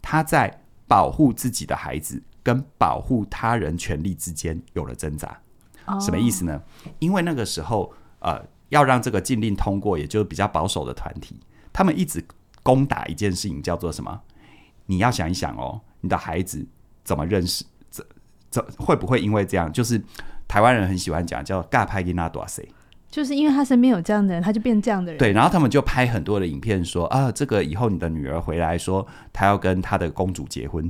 [0.04, 5.40] 他在保护自己的孩子，跟保护他人权利之间有了挣扎。
[5.86, 6.62] 哦、什么意思呢？
[6.98, 8.38] 因为那个时候，呃，
[8.68, 11.40] 要让这个禁令通过，也就是比较保守的团体，
[11.72, 12.22] 他们一直
[12.62, 14.20] 攻打一件事情，叫做什么？
[14.84, 16.66] 你要想一想哦，你的孩子
[17.02, 17.64] 怎么认识？
[17.90, 18.04] 怎
[18.50, 19.72] 怎会不会因为这样？
[19.72, 20.00] 就是
[20.46, 22.68] 台湾人很喜欢讲叫“尬拍给那多谁”，
[23.14, 25.18] 就是因为他身边有这样的人，他就变这样的人。
[25.20, 30.84] 对，然后他们就拍很多的影片说啊，这个以后你的女儿回来说，她要跟她的公主结婚；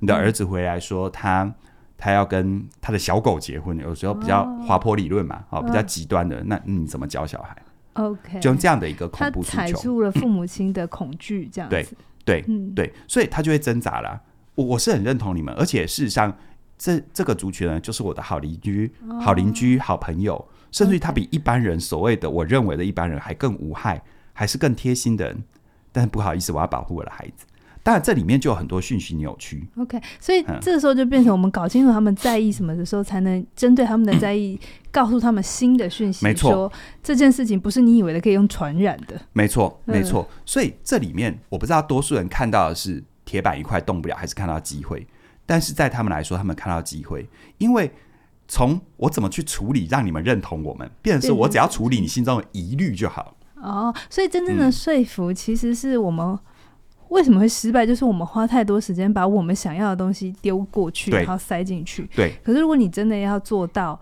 [0.00, 1.54] 你的儿子回来说，他
[1.96, 3.78] 他要跟他的小狗结婚。
[3.78, 7.56] 有时候比较滑坡理论嘛，哦，比较极端的，那你怎么教小孩
[7.92, 11.76] ？OK，就用这样的一个恐怖他踩住了父母亲的恐惧，这样子。
[11.76, 11.86] 对。
[12.24, 14.20] 对，嗯，对，所以他就会挣扎了。
[14.54, 16.32] 我我是很认同你们，而且事实上，
[16.78, 25.44] 这这个族群呢，就是我的好邻居、好邻居、好朋友，甚至于他比一般人所谓的我认为的一般人还更无害，还是更贴心的人。
[25.92, 27.46] 但是不好意思，我要保护我的孩子。
[27.84, 29.66] 当然，这里面就有很多讯息扭曲。
[29.76, 34.58] OK，所以这时候就变成我们搞清楚他们在意什么的时候，才能针对他们的在意，
[34.92, 36.24] 告诉他们新的讯息。
[36.24, 39.20] 没错，这件事情不是你以为的可以用传染的。
[39.32, 40.26] 没错，没错。
[40.46, 45.04] 所以这里面我不知道多数人看到的是铁板一块动不了，还是看到机会。
[45.44, 47.90] 但是在他们来说，他们看到机会，因为
[48.52, 53.34] 从我怎么去处理，让你们认同我们，变成是我只要处理你心中的疑虑就好。
[53.54, 56.38] 哦，所以真正的说服其实是我们。
[57.08, 57.86] 为什么会失败？
[57.86, 62.06] 就是我们花太多时间把我们想要的东西丢过去，然后塞进去。
[62.14, 62.34] 对。
[62.44, 63.98] 可是如果你真的要做到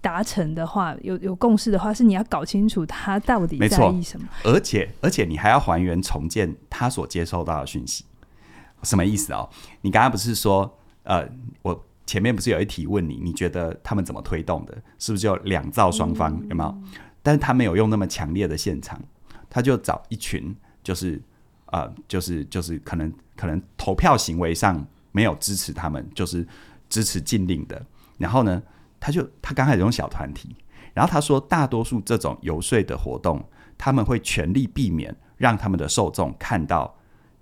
[0.00, 4.26] 达成的话，有有共识的话，是你要搞清楚他到底在意什么。
[4.42, 8.04] 而且而且你还要还原重建他所接收到的讯息。
[8.82, 9.48] 什么意思哦？
[9.82, 11.28] 你刚刚不是说，呃，
[11.62, 14.74] 我前面不是有一题问你，你觉得他们怎么推动的？
[14.98, 16.82] 是不是就两造双方、嗯、有没有？
[17.22, 19.00] 但是他没有用那么强烈的现场，
[19.48, 21.22] 他就找一群就是。
[21.72, 26.44] 呃，就是就是可能可能投票行为上没有支持他们，就是
[26.88, 27.80] 支持禁令的。
[28.18, 28.60] 然后呢，
[28.98, 30.56] 他就他刚开始用小团体，
[30.92, 33.40] 然后他说，大多数这种游说的活动，
[33.78, 36.92] 他们会全力避免让他们的受众看到，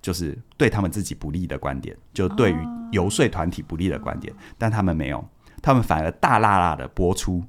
[0.09, 2.57] 就是对他们自己不利的观点，就对于
[2.91, 4.33] 游说团体不利的观点。
[4.57, 5.23] 但他们没有，
[5.61, 7.45] 他们反而大辣辣的播出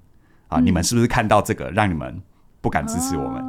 [0.49, 0.59] 啊！
[0.59, 2.21] 你们是不是看到这个，让你们
[2.59, 3.41] 不敢支持我们？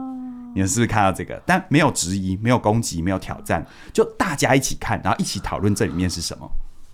[0.54, 1.42] 你们是不是看到这个？
[1.44, 6.48] 但没有质疑，没有攻击，没有挑战，就大家一起看，然后一起讨论这里面是什么，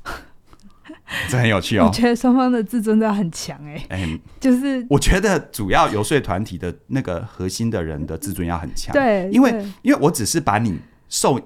[1.28, 1.84] 这很有趣哦。
[1.84, 11.38] 我觉得双方的自尊都要很强哎、欸， 哎、欸，就是我觉得主要游说团体的那个核心的人的自尊要很强，对，因为因为我只是把你受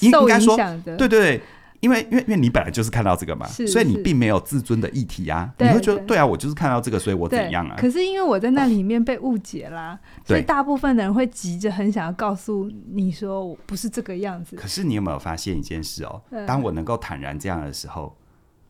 [0.00, 1.42] 应该说对对对。
[1.80, 5.50] 因为，因为，因为你本来就是看到这个嘛，所以你并没有自尊的议题啊。
[5.58, 7.74] 你会觉得，对啊，我就是看到这个，所以我怎样啊？
[7.78, 14.56] 可是因为我在那里面被误解啦，所以大部分的人会急着很想要告诉你说，我不是这个样子。
[14.56, 16.20] 可是你有没有发现一件事哦？
[16.46, 18.14] 当我能够坦然这样的时候，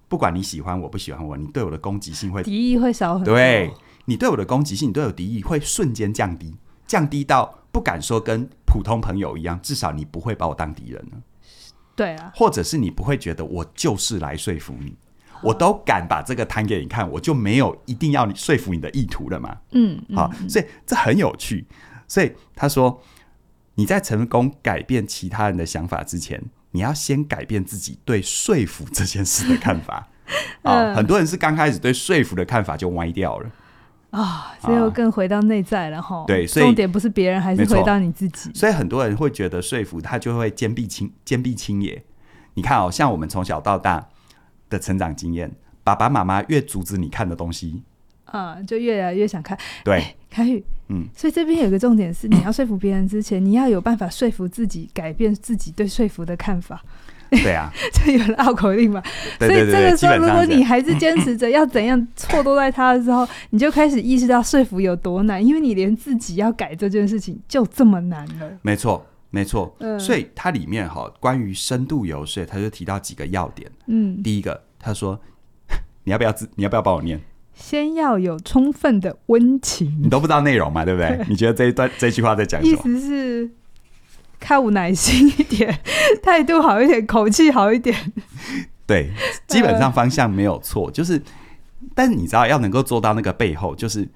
[0.07, 3.35] 不管你喜欢我不喜欢我，你对我的攻击性会敌意会少很多。
[3.35, 3.73] 对，
[4.05, 6.55] 你对我的攻击性，你对我敌意会瞬间降低，
[6.91, 11.19] 降低到不敢说跟普通朋友一样，至少你不会把我当敌人了。
[11.95, 14.97] 对啊，或者是你不会觉得我就是来说服你，
[15.41, 19.57] 我都敢把这个摊给你看，我就没有一定要你说服你的意图了嘛。
[19.71, 21.65] 嗯，好，所以这很有趣。
[22.09, 23.01] 所以他说，
[23.77, 30.09] 你在成功改变其他人的想法之前，你要先改变自己对说服这件事的看法。
[30.63, 33.49] 啊，很多人是刚开始对说服的看法就歪掉了。
[34.11, 36.25] 啊，这又更回到内在了哈。
[36.27, 38.51] 对，所以重点不是别人，还是回到你自己。
[38.55, 42.03] 所以很多人会觉得说服他就会坚壁清坚壁清野。
[42.55, 44.09] 你看哦，像我们从小到大
[44.69, 45.53] 的成长经验，
[45.85, 47.85] 爸爸妈妈越阻止你看的东西，
[48.25, 49.57] 啊，就越来越想看。
[49.85, 56.83] 对，凯宇，嗯，所以这边有个重点是，你要说服别人之前，你要有办法说服自己，改变自己对说服的看法。
[57.31, 59.03] 对啊， 就有了绕口令嘛？
[59.39, 68.51] 所以这个时候，如果你还是坚持着要怎样错都在他的时候，你就开始意识到说服有多难，因为你连自己要改这件事情就这么难了。
[68.63, 69.75] 没错，没错。
[69.79, 73.71] 嗯，所以它里面哈，关于深度游说，他就提到几个要点。
[73.87, 75.21] 嗯，第一个，他说
[76.05, 77.21] 你要不要自，你要不要帮我念？
[77.55, 80.01] 先要有充分的温情。
[80.03, 80.85] 你都不知道内容嘛？
[80.85, 81.21] 对不对？
[81.29, 82.73] 你觉得这一段这句话在讲什么？
[82.73, 83.51] 意思是。
[84.41, 85.79] 看有耐心一点，
[86.23, 87.95] 态度好一点，口气好一点。
[88.87, 89.11] 对，
[89.47, 91.23] 基本上方向没有错，呃、就是，
[91.95, 94.09] 但是你知道要能够做到那个背后，就是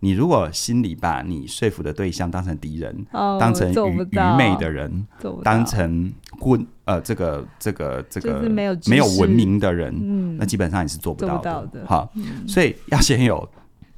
[0.00, 5.06] 你如果心里把你说服的对象当成敌人，哦、当成愚愚昧的人，
[5.44, 11.52] 当成混呃这个这个这个没有没有文明的人，嗯，那基本上你是做不到的。
[11.52, 11.86] 好，的。
[11.86, 13.48] 好嗯、所以要先有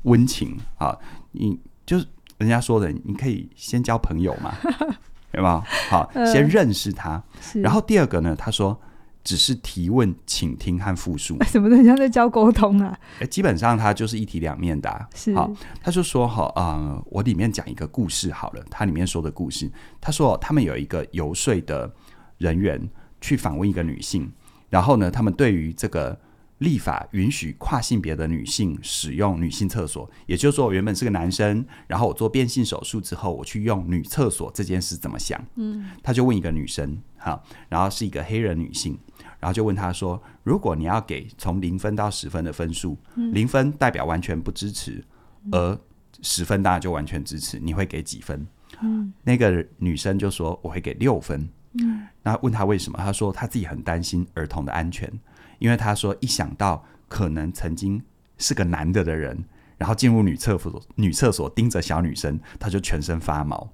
[0.03, 0.95] 温情啊，
[1.33, 2.05] 你就是
[2.37, 4.53] 人家说的，你可以先交朋友嘛。
[5.35, 5.63] 对吧？
[5.91, 7.23] 好，先认识他。
[7.55, 8.79] 嗯、然后第二个呢，他说，
[9.23, 11.37] 只是提问、倾听和复述。
[11.45, 12.99] 什么人家在教沟通啊？
[13.21, 15.09] 哎，基本上他就是一体两面的啊。
[15.15, 15.51] 是，好，
[15.83, 18.65] 他就说哈，呃，我里面讲一个故事好了。
[18.71, 19.71] 他里面说的故事，
[20.01, 21.93] 他说他们有一个游说的
[22.39, 22.81] 人员
[23.21, 24.33] 去访问一个女性，
[24.71, 26.19] 然后呢，他们对于这个。
[26.65, 35.41] 立法允许跨性别的女性使用女性厕所，也就是说，我原本是个男生，然后我做变性手术之后，我去用女厕所这件事怎么想？
[35.57, 38.99] 嗯，他就问一个女生，哈，然后是一个黑人女性，
[39.39, 45.05] 然后就问她说：“如果你要给从零分到十分的分数，零分代表完全不支持，
[45.53, 45.79] 而
[46.23, 48.47] 十分当然就完全支持，你会给几分？”
[48.81, 51.47] 嗯，那个女生就说：“我会给六分。”
[51.79, 52.99] 嗯，那问他为什么？
[52.99, 55.13] 他说他自己很担心儿童的安全。
[55.59, 58.03] 因为他说，一想到可能曾经
[58.39, 59.45] 是个男的的人，
[59.79, 63.71] 然后进入女厕所，女厕所盯着小女生，他就全身发毛。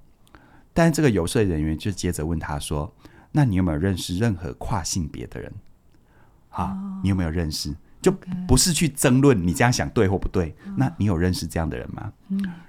[0.73, 2.95] 但是这个游说人员就接着问他说
[3.33, 5.53] ：“那你有没有认识任何跨性别的人？
[6.51, 7.75] 啊，你有没有认识？
[8.01, 8.11] 就
[8.47, 10.55] 不是去争论你这样想对或不对。
[10.77, 12.13] 那你有认识这样的人吗？”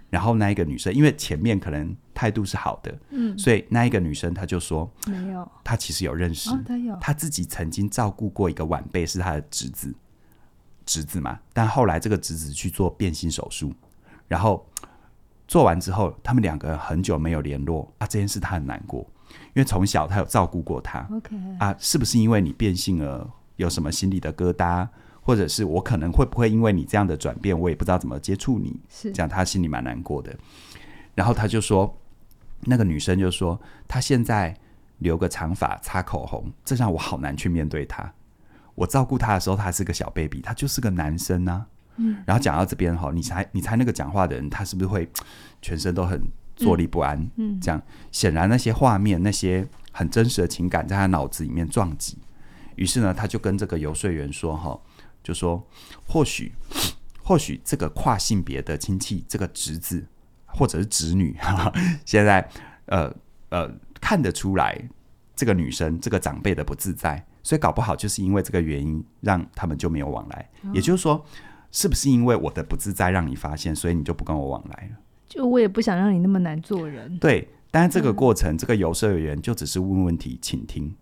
[0.09, 9.91] 然后那一个女生，因为前面可能态度是好的，嗯，所以那一个女生她就说没有，她其实有认识，她有，她自己曾经照顾过一个晚辈，是她的侄子，
[10.85, 11.39] 侄子嘛。
[11.51, 13.73] 但后来这个侄子去做变性手术，
[14.27, 14.63] 然后
[15.47, 18.05] 做完之后，他们两个人很久没有联络啊。
[18.05, 18.99] 这件事她很难过，
[19.29, 24.87] 因为从小她有照顾过他，OK 啊，是不是因为你变性了，有什么心里的疙瘩？
[25.23, 30.35] 或者是我可能会不会因为你这样的转变，我也不知道怎么接触你，是这样，他心里蛮难过的。
[31.13, 31.93] 然后他就说，
[32.63, 34.55] 那个女生就说，她现在
[34.99, 38.13] 留个长发，擦口红，这让我好难去面对她。
[38.75, 41.65] 我照顾她的时候，她是个小 baby，她就是个男生啊。
[41.97, 42.23] 嗯。
[42.25, 45.09] 然后讲到这边哈，你猜你猜那个讲话的人，他是不是会
[45.61, 46.21] 全身都很
[46.55, 47.19] 坐立不安？
[47.35, 47.57] 嗯。
[47.57, 47.81] 嗯这样
[48.11, 52.17] 显然那些画面，那些很真实的情感，在他脑子里面撞击。
[52.75, 54.79] 于是呢，他就跟这个游说员说哈。
[55.23, 55.63] 就说，
[56.07, 56.51] 或许，
[57.21, 60.03] 或许这个跨性别的亲戚，这个侄子
[60.53, 61.73] 或者是侄女，哈哈，
[62.05, 62.47] 现在
[62.85, 63.13] 呃
[63.49, 64.79] 呃看得出来，
[65.35, 70.49] 这个女生这个长辈的不自在，所以搞不好就是因为这个原因，让他们就没有往来。
[70.63, 71.25] 哦、也就是说，
[71.71, 74.97] 是不是因为我的不自在让你发现，所以你就不跟我往来了？
[75.27, 77.17] 就我也不想让你那么难做人。
[77.19, 80.95] 对，但是这个过程，嗯、这个游说员就只是问问题，倾听，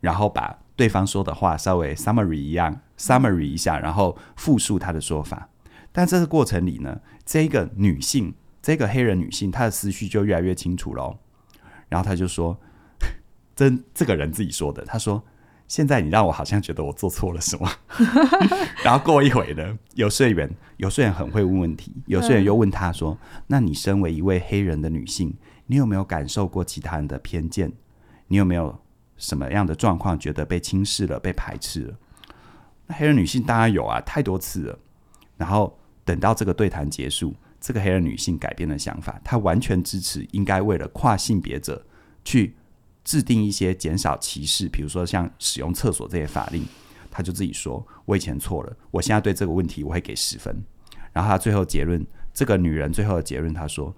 [0.00, 0.58] 然后把。
[0.76, 5.48] 对方说的话稍微 summary 一样，summary 一下，然后复述他的说法。
[5.90, 8.34] 但这个过程里呢，这个女性，
[8.66, 11.16] 这个黑人女性，她的思绪就越来越清楚喽。
[11.88, 12.58] 然后她就说
[13.54, 15.22] ：“真这个人自己说的，她说
[15.68, 17.70] 现在你让我好像觉得我做错了什么。
[18.82, 25.32] ”然后过一会呢，游说员，游说员很会问问题，游说员又问他说：“那你身为一位黑人的女性，
[25.66, 27.72] 你有没有感受过其他人的偏见？
[28.26, 28.76] 你有没有？”
[29.16, 31.96] 什么样的状况觉得被轻视了、被排斥了？
[32.88, 34.78] 那黑人女性当然有啊，太多次了。
[35.38, 37.32] 然后等到这个对谈结束，
[37.66, 41.84] 这个黑人女性改变了想法，她完全支持应该为了跨性别者
[42.24, 42.54] 去
[43.02, 46.64] 制定一些减少歧视，比如说像使用厕所这些法令。
[47.10, 50.56] 她就自己说：“我以前错了，我现在对这个问题我会给十分。”
[51.12, 53.92] 然后她最后结论，这个女人最后的结论，她说：“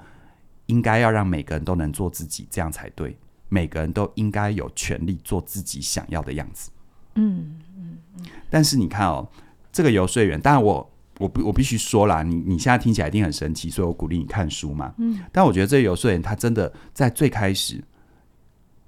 [0.64, 3.14] 应该要让每个人都能做自己，这样才对。”
[3.51, 6.71] 每个人都应该有权利做自己想要的样子。
[7.16, 8.25] 嗯嗯嗯。
[8.49, 9.29] 但是你看哦，
[9.71, 14.95] 这个游说员，当然我我不我必须说啦，你你现在听起来一定很神奇，所以我鼓励你看书嘛。
[14.99, 15.21] 嗯。
[15.33, 17.83] 但我觉得这个游说人他真的在最开始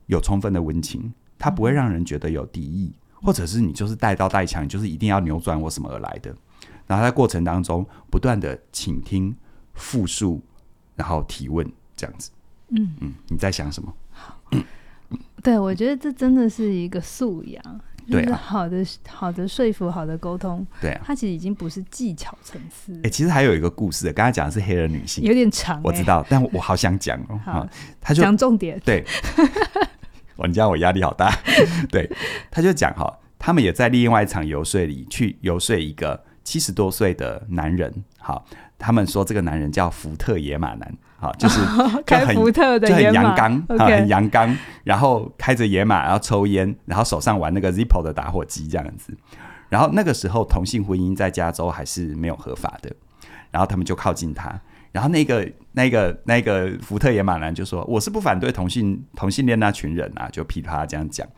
[0.07, 6.35] 有充分的温情，他不会让人觉得有敌意，或者是你就是带刀带枪，就是一定要扭转我什么而来的。
[6.87, 9.35] 然后在过程当中不断的倾听、
[9.75, 10.41] 复述，
[10.97, 12.31] 然后提问，这样子。
[12.71, 13.15] 嗯嗯。
[13.29, 13.95] 你在想什么？
[15.43, 20.67] 对，我觉得这真的是一个素养，就是 好的、好的说服、好的沟通。
[20.81, 22.99] 对啊，它其实已经不是技巧层次。
[23.05, 27.41] 哎，其实还有一个故事，刚才讲的是黑人女性，有点长，我知道，但我好想讲哦。
[27.45, 27.67] 好，
[28.01, 28.81] 他就讲重点。
[28.85, 29.05] 对，
[30.37, 31.33] 我你知道我压力好大。
[31.91, 32.11] 对，
[32.51, 37.93] 他就讲哈，他们也在另外一场游说里去游说一个七十多岁的男人。
[38.19, 38.45] 好，
[38.81, 40.93] 他们说这个男人叫福特野马男。
[41.19, 41.61] 好， 就是
[42.07, 43.99] 开福特的，就很阳刚，okay.
[43.99, 49.15] 很阳刚，然后开着野马，然后抽烟，然后手上玩那个 Zippo 的打火机这样子。
[49.69, 52.91] 然后那个时候同性婚姻在加州还是没有合法的，
[53.51, 54.59] 然后他们就靠近他，
[54.93, 61.29] 然后那个那个那个福特野马男就说：“我是不反对同性同性恋那群人啊，就噼啪这样讲。”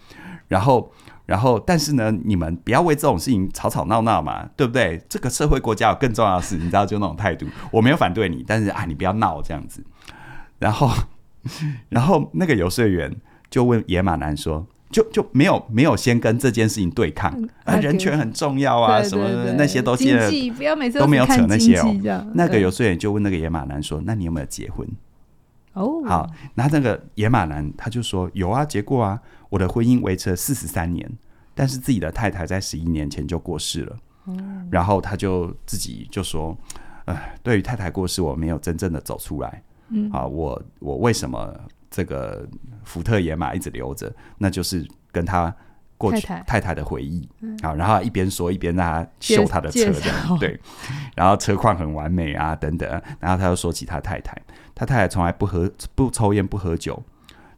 [0.47, 0.93] 然后。
[1.33, 5.01] 然后，但是呢，你们不要为这种事情吵吵闹闹嘛，对不对？
[5.09, 7.47] 这个社会国家有更重要的事，你知道，就那种态度。
[7.71, 9.83] 我没有反对你，但是啊，你不要闹这样子。
[10.59, 10.91] 然后，
[11.89, 13.11] 然后那个游说员
[13.49, 17.33] 就问野马男说：“就就没有没有先跟这件事情对抗
[17.65, 21.97] 啊，人权很重要啊，对对对，什么那些都接了，不要每次都没有扯那些哦。
[22.35, 24.87] 那个游说员就问那个野马男说：“那你有没有结婚？”
[25.73, 29.19] 哦，好，那那个野马男他就说：“有啊，结过啊，
[29.53, 31.07] 我的婚姻维持了四十三年，
[31.55, 33.97] 但是自己的太太在十一年前就过世了。
[34.29, 36.57] 嗯，然后他就自己就说
[37.05, 41.55] ：‘哎，对于太太过世，我没有真正的走出来。’嗯，啊，我我为什么？”
[41.95, 42.49] 这个
[42.85, 45.55] 福特野马一直留着，那就是跟他
[45.99, 47.29] 过去太太的回忆
[47.61, 47.75] 啊。
[47.75, 50.59] 然后一边说一边让他秀他的车，这样对。
[51.15, 52.89] 然后车况很完美啊，等等。
[53.21, 54.35] 然后他又说起他太太，
[54.75, 57.03] 他太太从来不喝不抽烟不喝酒，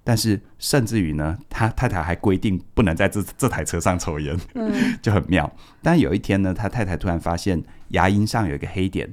[0.06, 5.50] 但是甚至于呢，他太太还规定不能在这这台车上抽烟，嗯、 就很妙。
[5.82, 9.10] 但有一天呢，他太太突然发现牙龈上有一个黑点，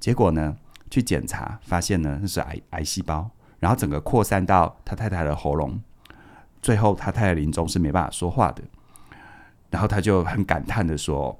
[0.00, 0.56] 结果呢
[0.90, 3.30] 去检查，发现呢那是癌癌细胞。
[3.58, 5.82] 然后整个扩散到他太太的喉咙，
[6.60, 8.62] 最后他太太临终是没办法说话的。
[9.70, 11.38] 然后他就很感叹的说：“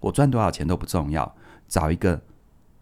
[0.00, 1.34] 我赚多少钱都不重要，
[1.68, 2.20] 找一个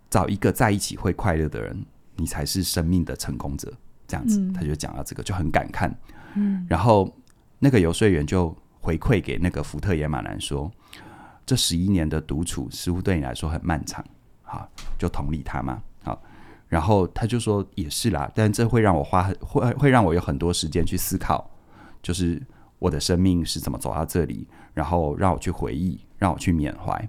[0.08, 1.84] 找一个在一起会快乐的人，
[2.16, 3.72] 你才是生命的成功者。”
[4.06, 5.90] 这样子，嗯、他就讲到这个就很感慨。
[6.34, 7.10] 嗯，然后
[7.58, 10.70] 那个游说员就回馈给那个福特野马男说
[11.46, 14.04] ：“这十一年的独处似乎对你来说很漫长，
[14.42, 16.22] 好，就同理他嘛。”好
[16.68, 21.48] 然后他就说也是啦，但这会让我花很 会会让我有很多时间去思考，
[22.02, 22.42] 就是
[22.78, 27.08] 我的生命是怎么走到这里，然后让我去回忆，让我去缅怀。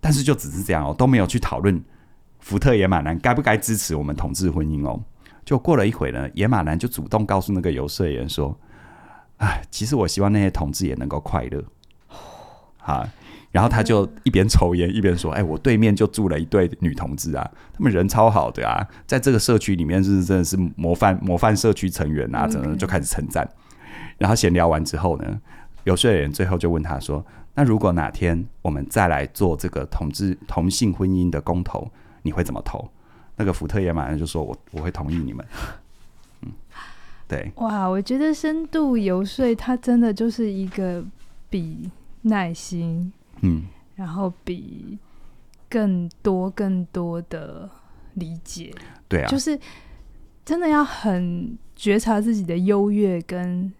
[0.00, 1.82] 但是就只是这样哦，都没有去讨论
[2.40, 5.02] 福特野马男该不该支持我们同志婚姻哦。
[5.44, 8.58] 就过了一会呢，野马男就主动告诉那个游说员说
[9.38, 11.62] ：“哎，其实我希望那些同志也能够快乐。”
[12.78, 13.06] 好。
[13.50, 23.46] 然后他就一边抽烟一边说：“哎，我对面就住了一对女同志啊，他们人超好的啊，在这个社区里面是真的是模范模范社区成员啊，怎么就开始称赞。
[24.16, 25.38] 然后闲聊完之后呢，
[25.84, 27.22] 游说员最后就问他说
[27.54, 31.90] ：‘那如果哪天我们再来做这个同志同性婚姻的公投，
[32.22, 32.90] 你会怎么投？’
[33.36, 35.46] 那个福特也马上就说：‘我我会同意你们。’
[36.42, 36.52] 嗯，
[37.28, 41.04] 对，哇，我觉得深度游说它真的就是一个
[41.48, 41.90] 比
[42.22, 43.12] 耐心。
[43.40, 43.64] 嗯，
[43.96, 44.98] 然后比
[45.68, 47.68] 更多更多的
[48.14, 48.72] 理解，
[49.08, 49.58] 对啊，就是
[50.44, 53.72] 真的要很觉察自己的优越跟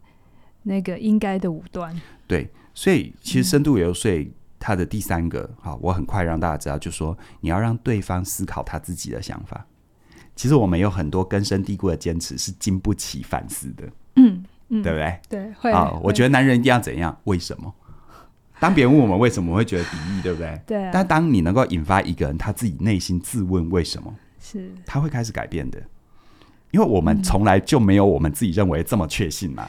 [0.64, 1.94] 那个应该的武断。
[2.26, 4.10] 对，所以其实深度游说
[4.62, 9.66] 它的第三个，好、嗯，我很快让大家知道，就是说你要让对方思考他自己的想法。
[10.36, 13.84] 其实我们有很多根深蒂固的坚持是经不起反思的，
[14.16, 15.20] 嗯，嗯对不对？
[15.28, 17.14] 对，会啊，我觉得男人一定要怎样？
[17.24, 17.74] 为什么？
[18.60, 20.60] 当别人问我们为什么会觉得敌意，对不对？
[20.64, 20.90] 对、啊。
[20.92, 25.82] 但当你能够引发一个人他自己内心自问为什么，是他会开始改变的，
[26.70, 29.68] 因为我们从来就没有我们自己认为这么确信嘛。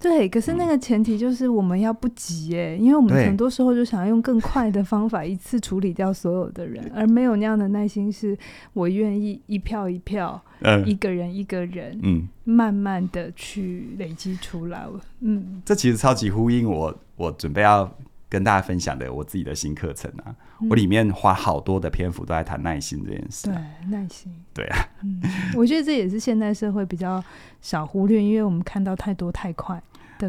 [0.00, 8.38] 对，可是那个前提就是我们要不急哎，因为我们很多时候就想要用更快的方法一次处理掉所有的人，而没有那样的耐心，是
[8.72, 14.86] 我愿意一票一票，嗯，一个人一个人，嗯，慢慢的去累积出来。
[15.20, 17.90] 嗯，这其实超级呼应我，我准备要。
[18.30, 23.56] 跟大家分享的我自己的新课程啊，嗯、我里面花好多的篇幅都在谈耐心这件事，啊。
[23.80, 24.30] 对，耐心。
[24.52, 25.18] 对啊，嗯，
[25.56, 27.24] 我觉得这也是现代社会比较
[27.62, 29.82] 少忽略，因为我们看到太多太快。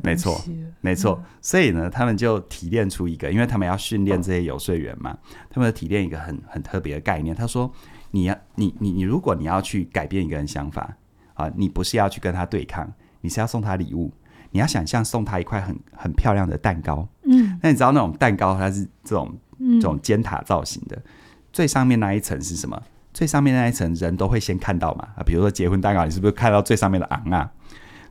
[0.04, 0.42] 没错，
[0.82, 1.20] 没错。
[1.22, 5.18] 嗯、所以呢，他们就提炼出一个，因为他们要训练这些游说员嘛，
[5.50, 7.36] 他们提炼一个很很特别的概念。
[7.36, 7.72] 他说
[8.12, 10.96] ：“你要，你你你，如果你要去改变一个人想法
[11.34, 14.12] 啊，你不是要去跟他对抗，你是要送他礼物。”
[14.52, 21.00] 你要想象送他一块很很漂亮的蛋糕，嗯，那你知道那种蛋糕它是这种、嗯、这种尖塔造型的，
[21.54, 22.82] 最上面那一层是什么？
[23.14, 27.52] 最上面那一层人都会先看到嘛啊，比如说结婚蛋糕，你是不是看到最上面的昂啊？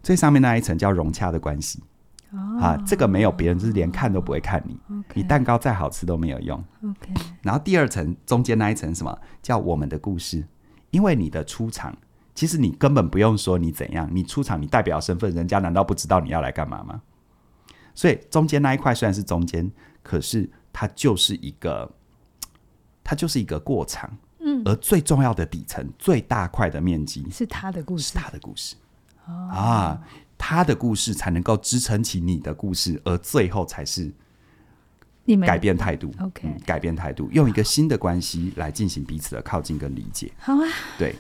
[0.03, 1.83] 最上面那一层叫融洽的关系，
[2.31, 6.63] 哦、啊，这个没有别人，就是连看都不会看你，哦、你蛋糕再好吃都没有用。
[6.83, 10.47] OK，然后第二层中间那一层什么叫我们的故事？
[10.91, 11.97] 因为你的出场。
[12.35, 17.03] 其实你根本不用说你怎样，你出场你代表身份，人家难道不知道你要来干嘛吗？
[17.97, 19.69] 所以中间那一块虽然是中间，
[20.05, 21.91] 可是它就是一个，
[23.03, 24.17] 它就是一个过场。
[24.39, 28.77] 嗯，而最重要的底层最大块的面积是他的故事，是他的故事。
[29.29, 30.03] 哦、啊，
[30.37, 34.11] 他的故事才能够支撑起你的故事，而最后才是
[35.25, 36.13] 你改变态度。
[36.21, 40.33] OK，、嗯、改变态度，用一个新的关系来进行彼此的靠近跟理解。
[40.39, 40.67] 好啊，
[40.99, 41.15] 对。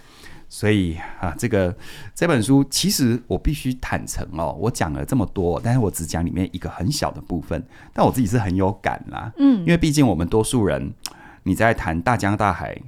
[0.50, 1.76] 所以啊，这个
[2.14, 9.30] 这本书其实我必须坦诚哦，我讲了这么多，但是我只讲里面一个很小的部分，但我自己是很有感啦。
[9.36, 10.94] 嗯，因为毕竟我们多数人，
[11.42, 12.80] 你在谈大江大海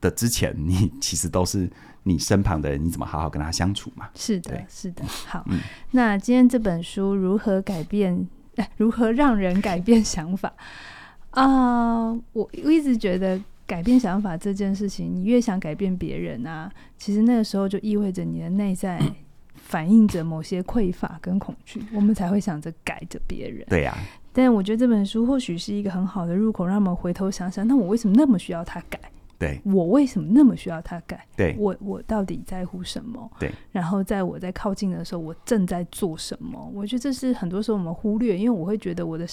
[0.00, 1.70] 的之前，你其实都是
[2.02, 4.08] 你身旁的人，你怎么好好跟他相处嘛？
[4.14, 5.04] 是的，是的。
[5.26, 5.58] 好，嗯、
[5.90, 8.28] 那今天这本书如何改变？
[8.76, 10.52] 如何让人改变想法？
[11.30, 11.44] 啊、
[12.08, 19.00] 呃，我我一直觉得改变想法这件事情，你越想改变别人啊，其实那个时候就意味着你的内在
[19.54, 23.64] 反映着某些匮乏跟恐惧，我们才会想着改着别人。
[23.68, 23.98] 对呀、啊。
[24.32, 28.98] 但我觉得这本书或许是一个很好的入口，让我们回头想想，那我为什么那么需要他改？
[29.40, 31.26] 对，我为什么那么需要他改？
[31.34, 33.30] 对，我我到底在乎什么？
[33.40, 36.70] 对，然后在我在靠近的时候，我正在做什么？
[36.74, 39.26] 我觉得这是很多时候我们忽略，因为我会觉得我的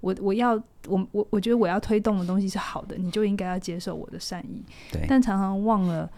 [0.00, 0.54] 我我要
[0.88, 4.64] 我我我觉得我要推动的东西是好的，你就应该要接受我的善意。
[4.90, 6.10] 对，但常常忘了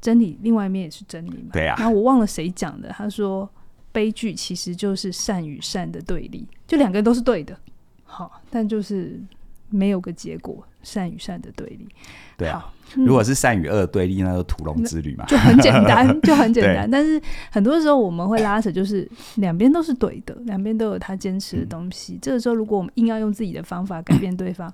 [0.00, 1.50] 真理，另外一面也是真理嘛。
[1.52, 1.76] 对啊。
[1.78, 3.48] 然后我忘了谁讲的，他说
[3.92, 7.56] 悲剧其实就是善与善的对立，就两个人都是对的，
[8.02, 9.22] 好，但就是。
[9.70, 11.88] 没有个结果，善与善的对立。
[12.36, 12.64] 对啊，
[12.96, 16.90] 嗯、如果是善与恶对立，那就屠龙之旅嘛，就很简单， 就很简单。
[16.90, 22.14] 但是很多时候我们会拉扯，就是两边都是对的，两边都有他坚持的东西。
[22.14, 24.72] 嗯、这个时候，如果我们硬要用自己的方法改变对方，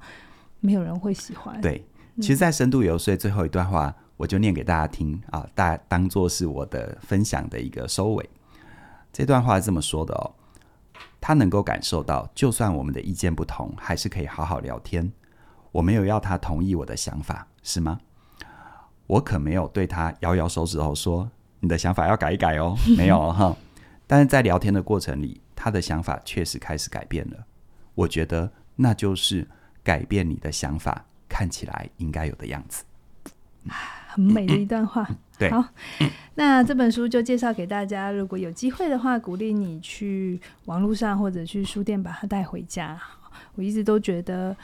[0.61, 1.61] 没有人会喜欢。
[1.61, 1.85] 对，
[2.21, 8.29] 其实，在深度游说最后一段话，我就念给大家听啊，大当做是我的分享的一个收尾。
[9.13, 10.31] 这段话是这么说的哦。
[11.27, 15.11] 他能够感受到，就算我们的意见不同，还是可以好好聊天。
[15.73, 17.99] 我没有要他同意我的想法，是吗？
[19.07, 22.77] 我可没有对他摇摇手指头说：“你的想法要改一改哦。
[22.99, 23.57] ”没有哈。
[24.07, 27.47] 但是在聊天的过程里，他的想法确实开始改变了。
[27.95, 29.49] 我觉得那就是
[29.83, 32.85] 改变你的想法看起来应该有的样子。
[34.15, 35.03] 很美的一段话。
[35.03, 35.65] 嗯嗯、对，好，
[36.37, 38.13] 那这本书就介绍给大家。
[38.13, 42.97] 如果有机会的话，鼓励你去网络上或者去书店把它带回家。
[43.57, 44.57] 我一直都觉得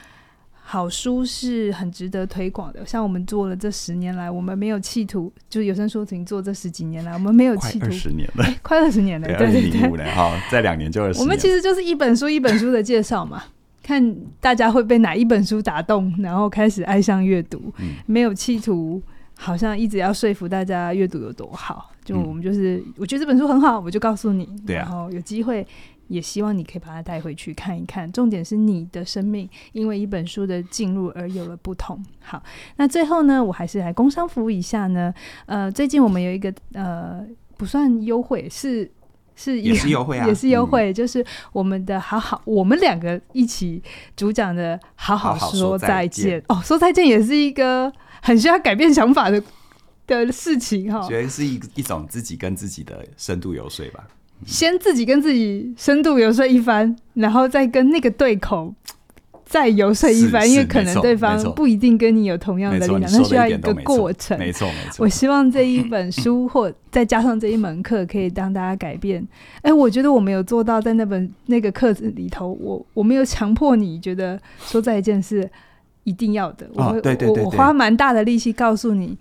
[0.61, 2.85] 好书是很值得推广的。
[2.85, 7.87] 像我们做了这十年来，我们没有企图，就有声书评做这十几年来，我们没有企图。
[7.87, 10.09] 二十年了， 快二十年了，对对对，对，对。
[10.11, 11.19] 好，再两年就二十。
[11.19, 13.43] 我们其实就是一本书一本书的介绍嘛。
[13.83, 17.73] 看大家会被哪一本书打动，然后开始爱上阅读。
[17.79, 19.01] 嗯，没有企图。
[19.43, 24.47] 好像一直要说服大家阅读有多好，就我们就是、嗯、我觉得这本书很好，我就告诉你。
[24.67, 24.83] 对啊。
[24.83, 25.65] 然后有机会
[26.09, 28.09] 也希望你可以把它带回去看一看。
[28.11, 31.99] 重点是你的生命因为一本书的进入而有了不同。
[32.19, 32.43] 好，
[32.75, 35.11] 那最后呢，我还是来工商服务一下呢。
[35.47, 37.25] 呃，最近我们有一个呃
[37.57, 38.91] 不算优惠，是
[39.35, 43.81] 是也是优惠啊， 也是优惠，就是我们的好好，我们两个一起
[44.15, 47.91] 主讲的好好说再见哦，说再见也是一个。
[48.21, 49.43] 很需要改变想法的
[50.07, 54.07] 的事情哈，觉得是一一种自己跟自己的深度游说吧。
[54.45, 58.73] 先自己跟自己深度游说一番，然后再跟那个对口
[59.45, 64.37] 再游说一番，因为可能对方不一定跟你有同样的力量，那需要一个过程。
[64.39, 65.03] 没错没错。
[65.03, 69.21] 我希望这一本书或再加上这一门课，可以让大家改变。
[69.57, 75.49] 哎、欸，我觉得我没有做到，在那本那个课子里头，我我没有强迫你觉得说再见是。
[76.03, 79.17] 一定要的，我、哦、对对对对，我我花蛮大的力气告诉你，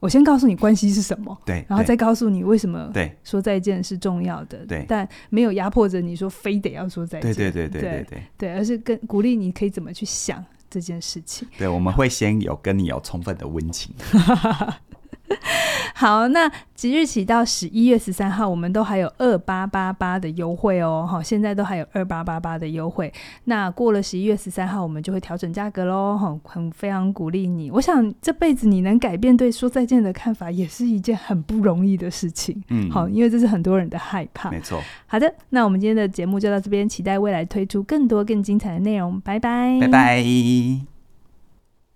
[0.00, 2.92] 我先告诉你关系是什么，对，然后再告诉你为什么
[3.24, 11.46] 说再见是重要的，对，但没有压迫着你说非得要说再见，对对对对对对，对，对，而是跟鼓励你可以怎么去想这件事情。
[11.58, 13.94] 对，我们会先有跟你有充分的温情。
[15.94, 21.06] 好，那即日起到十一月十三号，我们都还有二八八八的优惠哦。
[21.08, 23.12] 好，现在都还有二八八八的优惠。
[23.44, 26.16] 那过了十一月十三号，我们就会调整价格喽。
[26.16, 27.70] 好，很非常鼓励你。
[27.70, 32.60] 我想这辈子你能改变对说再见的看法，也是一件很不容易的事情。
[32.68, 34.50] 嗯，好，因为这是很多人的害怕。
[34.50, 34.80] 没错。
[35.06, 39.20] 好的，那我们今天的节目就到这边，期待未来推出更多更精彩的内容。
[39.20, 40.91] 拜拜，拜拜。